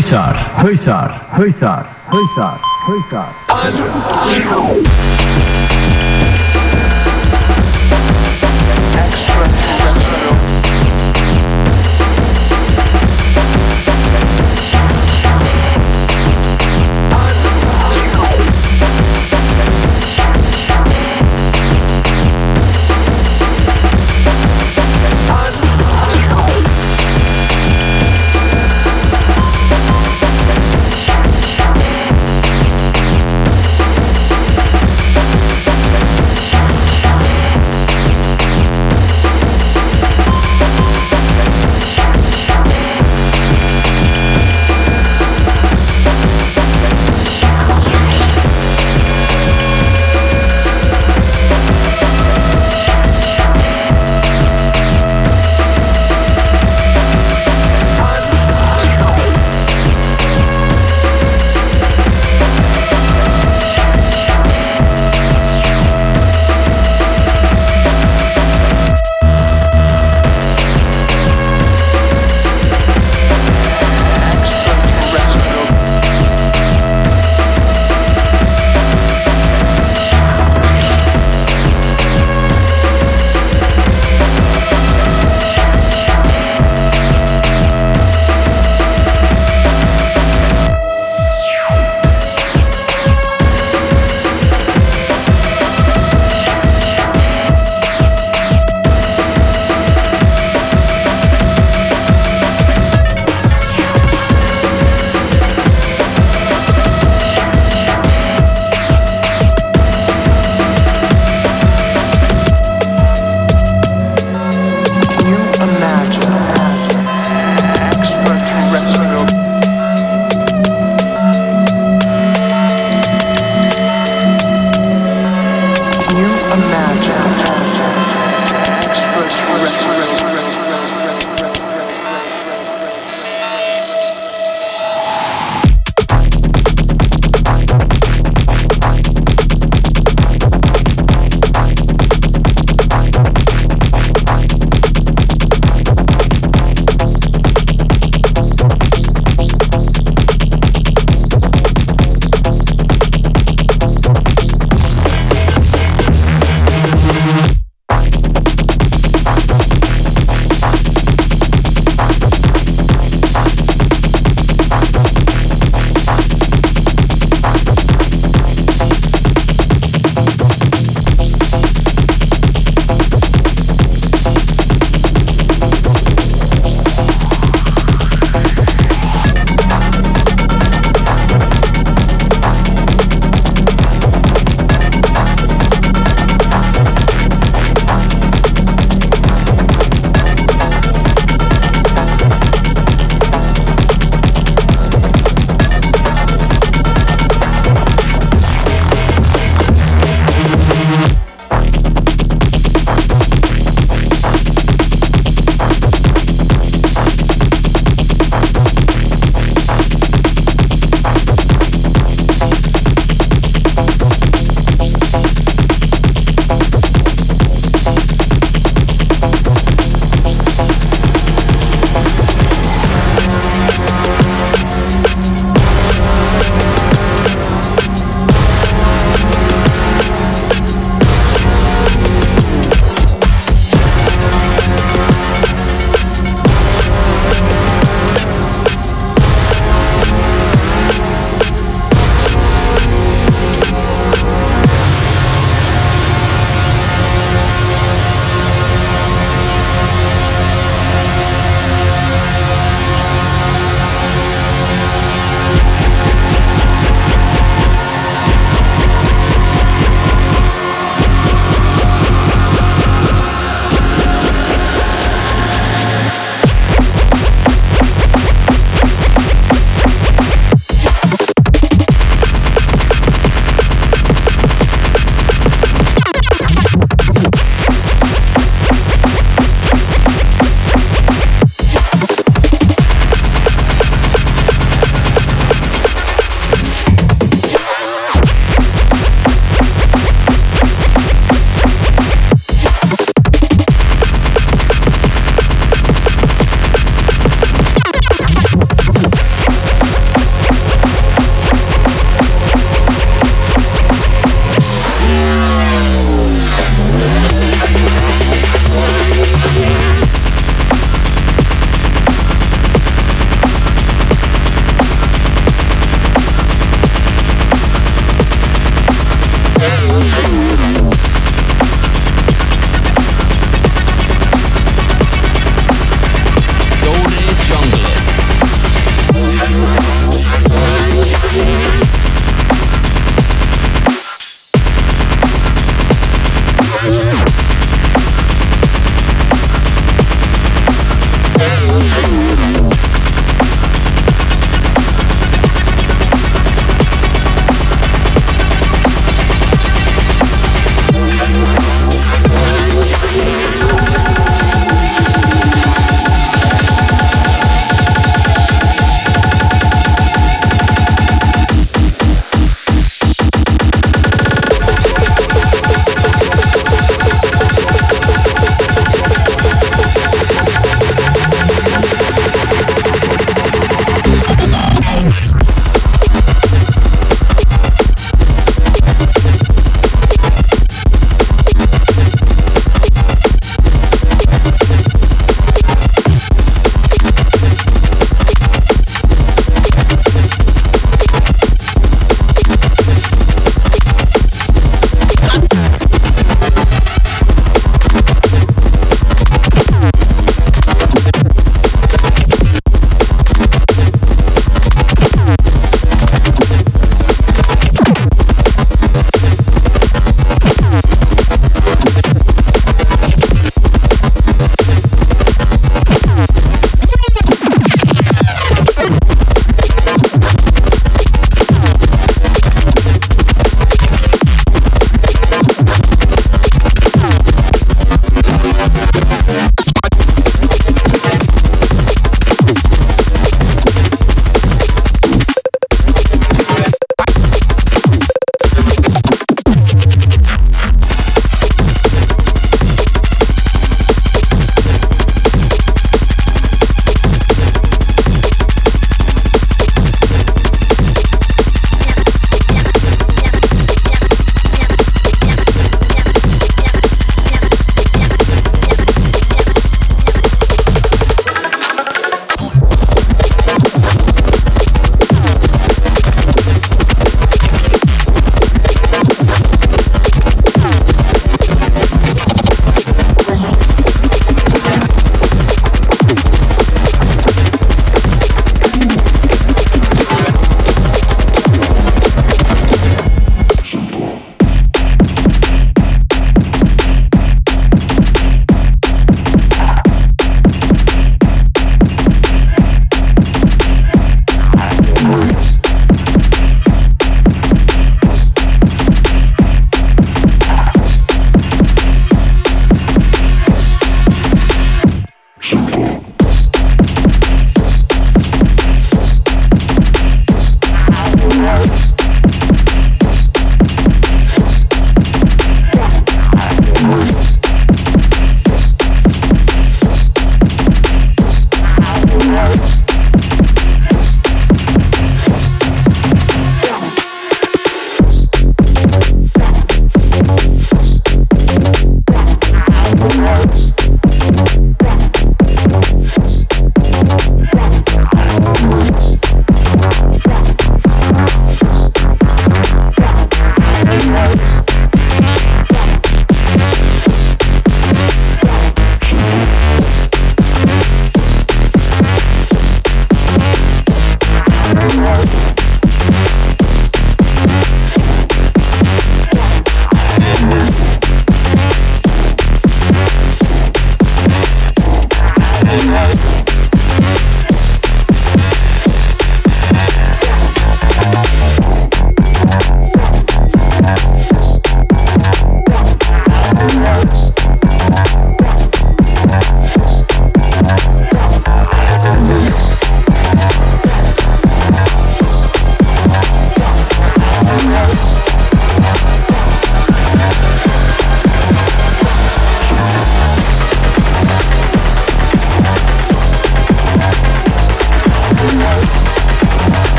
[0.00, 3.90] Hausar, hausar, hausar, hausar, hausar, hausar
[4.30, 5.09] Riot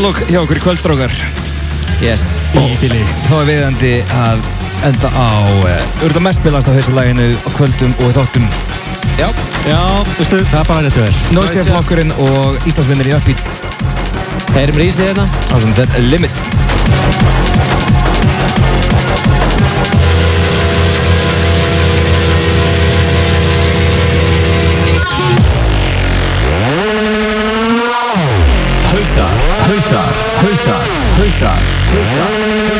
[0.00, 1.12] Endalók hjá okkur í kvöldstrákar
[2.00, 2.22] Yes.
[2.56, 4.46] Í bíli Þá er viðandi að
[4.88, 8.46] enda á uh, Urða mest spilast á þessu læginu á kvöldum og í þáttum.
[9.20, 9.28] Já.
[9.68, 9.82] Já,
[10.16, 13.50] veistu, það er bara réttu vel Noisef flokkurinn og Íslandsvinnir í Upbeats.
[14.56, 15.28] Heyrim rísið hérna.
[15.52, 16.40] Á svona Dead Limit
[29.80, 30.82] Hausar, hausar,
[31.16, 32.32] hausar, hausar,
[32.68, 32.79] hausar,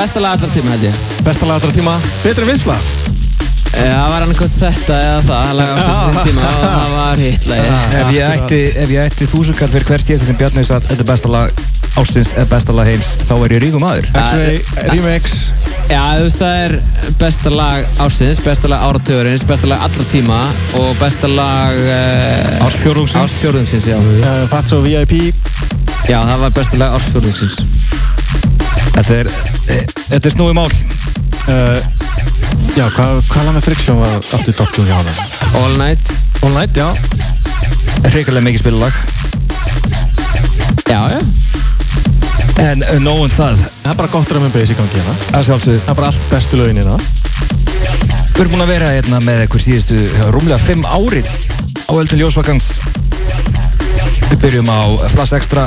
[0.00, 0.94] besta lag allra tíma held ég.
[1.24, 2.76] Besta lag allra tíma, betri en vifla
[3.70, 7.74] Það var annað þetta eða það lag á þessu tíma og það var hitt lagið.
[8.00, 11.08] Ef ég ætti, ef ég ætti þúsundkall fyrir hver stíð sem Bjarni sagði þetta er
[11.10, 11.62] besta lag
[12.00, 14.08] ársins eða besta lag heims þá er ég ríkum maður.
[14.10, 15.36] X-Ray, Remix
[15.90, 16.76] Já, þú veist það er
[17.20, 20.40] besta lag ársins, besta lag áratugurins, besta lag allra tíma
[20.80, 23.20] og besta lag uh, Ársfjórðungsins.
[23.22, 24.00] Ársfjórðungsins, já.
[24.00, 25.20] Uh, Fatso VIP
[26.08, 27.69] Já, það var besta lag ársfjórðungsins
[29.00, 29.28] Þetta er,
[30.10, 30.68] þetta er snúið mál.
[31.48, 31.80] Uh,
[32.76, 35.08] Já, hvað hva lag með Friction var aftur dokkjum hjá hann?
[35.58, 36.12] All Night.
[36.44, 36.86] All Night, já.
[38.06, 38.98] Hrikalega mikið spilalag.
[40.86, 41.18] Já, já.
[42.62, 43.64] En uh, nóg um það.
[43.82, 45.16] Það er bara gott drum and bass í gangi hérna.
[45.34, 45.80] Að sjálfsögðu.
[45.86, 47.00] Það er bara allt bestu lögin hérna.
[48.36, 52.70] Við erum búin að vera hérna með eitthvað síðustu rúmlega 5 ári á Öldun Ljósvakans
[54.30, 54.80] Við byrjum á
[55.12, 55.66] Flash Extra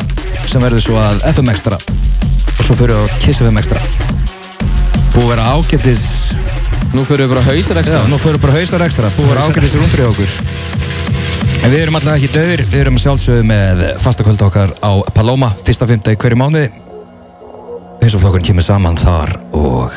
[0.50, 1.78] sem verður svo að FM Extra
[2.58, 3.82] og svo fyrir við á Kiss FM Extra
[5.14, 6.06] Búið að vera ágættis
[6.94, 8.02] Nú fyrir við bara hausar Já, ekstra.
[8.06, 9.10] Nú fyrir við bara hausar ekstra.
[9.16, 10.34] Búið að vera ágættis rúndri okkur.
[11.64, 15.88] En við erum alltaf ekki döðir Við erum sjálfsögðu með fastakvöld okkar á Paloma fyrsta
[15.90, 16.70] fymta í hverju mánuði.
[18.04, 19.96] Og flokkurinn kemur saman þar og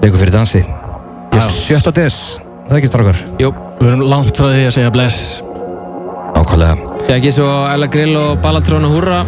[0.00, 0.62] leikur fyrir dansi.
[1.58, 2.16] Sjötta des,
[2.68, 3.20] það er ekki strákar?
[3.42, 3.50] Jú.
[3.82, 5.42] Við erum langt frá því að segja bless.
[6.38, 9.20] Ákvæmlega Það ekki svo Ella Grill og Ballatrón og Húrra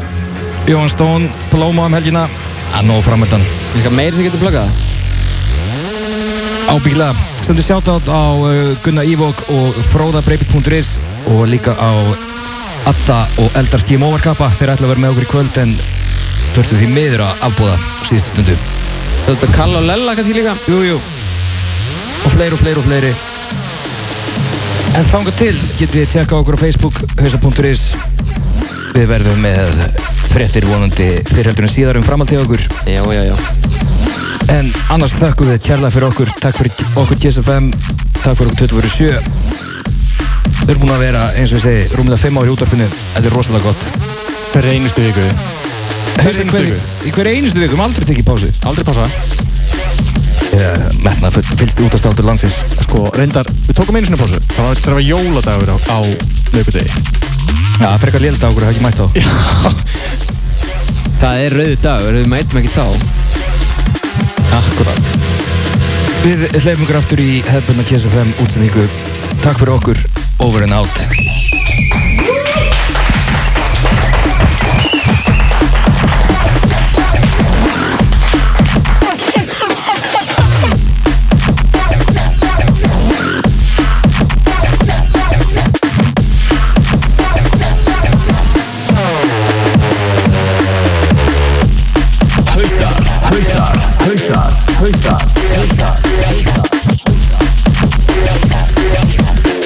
[0.69, 2.29] Jóhann Stón, Paloma um helgina.
[2.77, 3.43] Að nóg framöndan
[3.75, 4.71] Eitthvað meir sem getur plöggað
[6.71, 10.99] Ábyggilega, stendur sjátátt á uh, Gunnar Ívok og fróðabreipit.is
[11.33, 11.91] og líka á
[12.87, 15.75] Atta og Eldars Team Overkappa þeir ætla að vera með okkur í kvöld en
[16.55, 17.75] þurftu því miður að afbúða
[18.07, 18.57] síðustu stundu.
[19.27, 20.55] Þú ert að kalla og lella kannski líka?
[20.71, 21.01] Jú, jú.
[22.23, 23.13] Og fleiri og fleiri og fleiri.
[24.95, 27.85] En þanga til getið þið tjekka okkur á Facebook hausa.is
[28.95, 29.85] Við verðum með
[30.31, 32.63] fréttir vonandi fyrirheldur en síðar um framhaldið okkur.
[32.87, 33.37] Já, já, já.
[34.55, 36.33] En annars þakkum við kærlega fyrir okkur.
[36.43, 37.71] Takk fyrir okkur KSFM
[38.21, 39.21] Takk fyrir okkur 24
[40.61, 42.89] Við erum búin að vera, eins og ég segi, rúmlega 5 ári í útvarpinu.
[43.15, 43.87] Þetta er rosalega gott.
[44.53, 45.25] Hver einustu viku.
[46.21, 46.83] Hver einustu viku?
[47.09, 48.51] Í hver einustu viku, við aldrei tekið pásu.
[48.71, 49.07] Aldrei pása
[50.51, 52.61] uh, Metna fylgst útastáttur landsins.
[52.85, 54.43] Sko, reyndar, við tókum einu sinni pásu.
[54.53, 55.99] Það var það var jóladagur á, á
[56.55, 57.30] lögudegi
[57.81, 59.07] Já, það fer eitthvað lélega dagur, það ekki mætt þá.
[61.21, 62.87] Það er rauði dagur, við mætum ekki þá.
[64.61, 65.11] Akkurat
[66.21, 68.85] Við hleypum ykkur aftur í hefðbundna KSFM útsendingu.
[69.41, 70.05] Takk fyrir okkur,
[70.45, 72.20] over and out
[94.81, 95.17] hlusta
[95.53, 95.95] Hlusta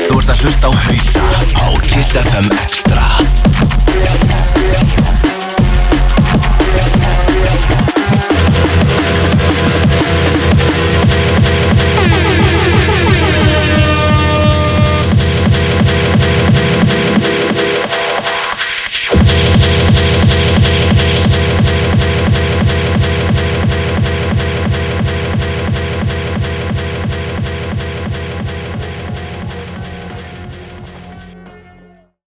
[0.05, 4.34] Þú ert að hlusta á hlusta á Kiss FM Extra.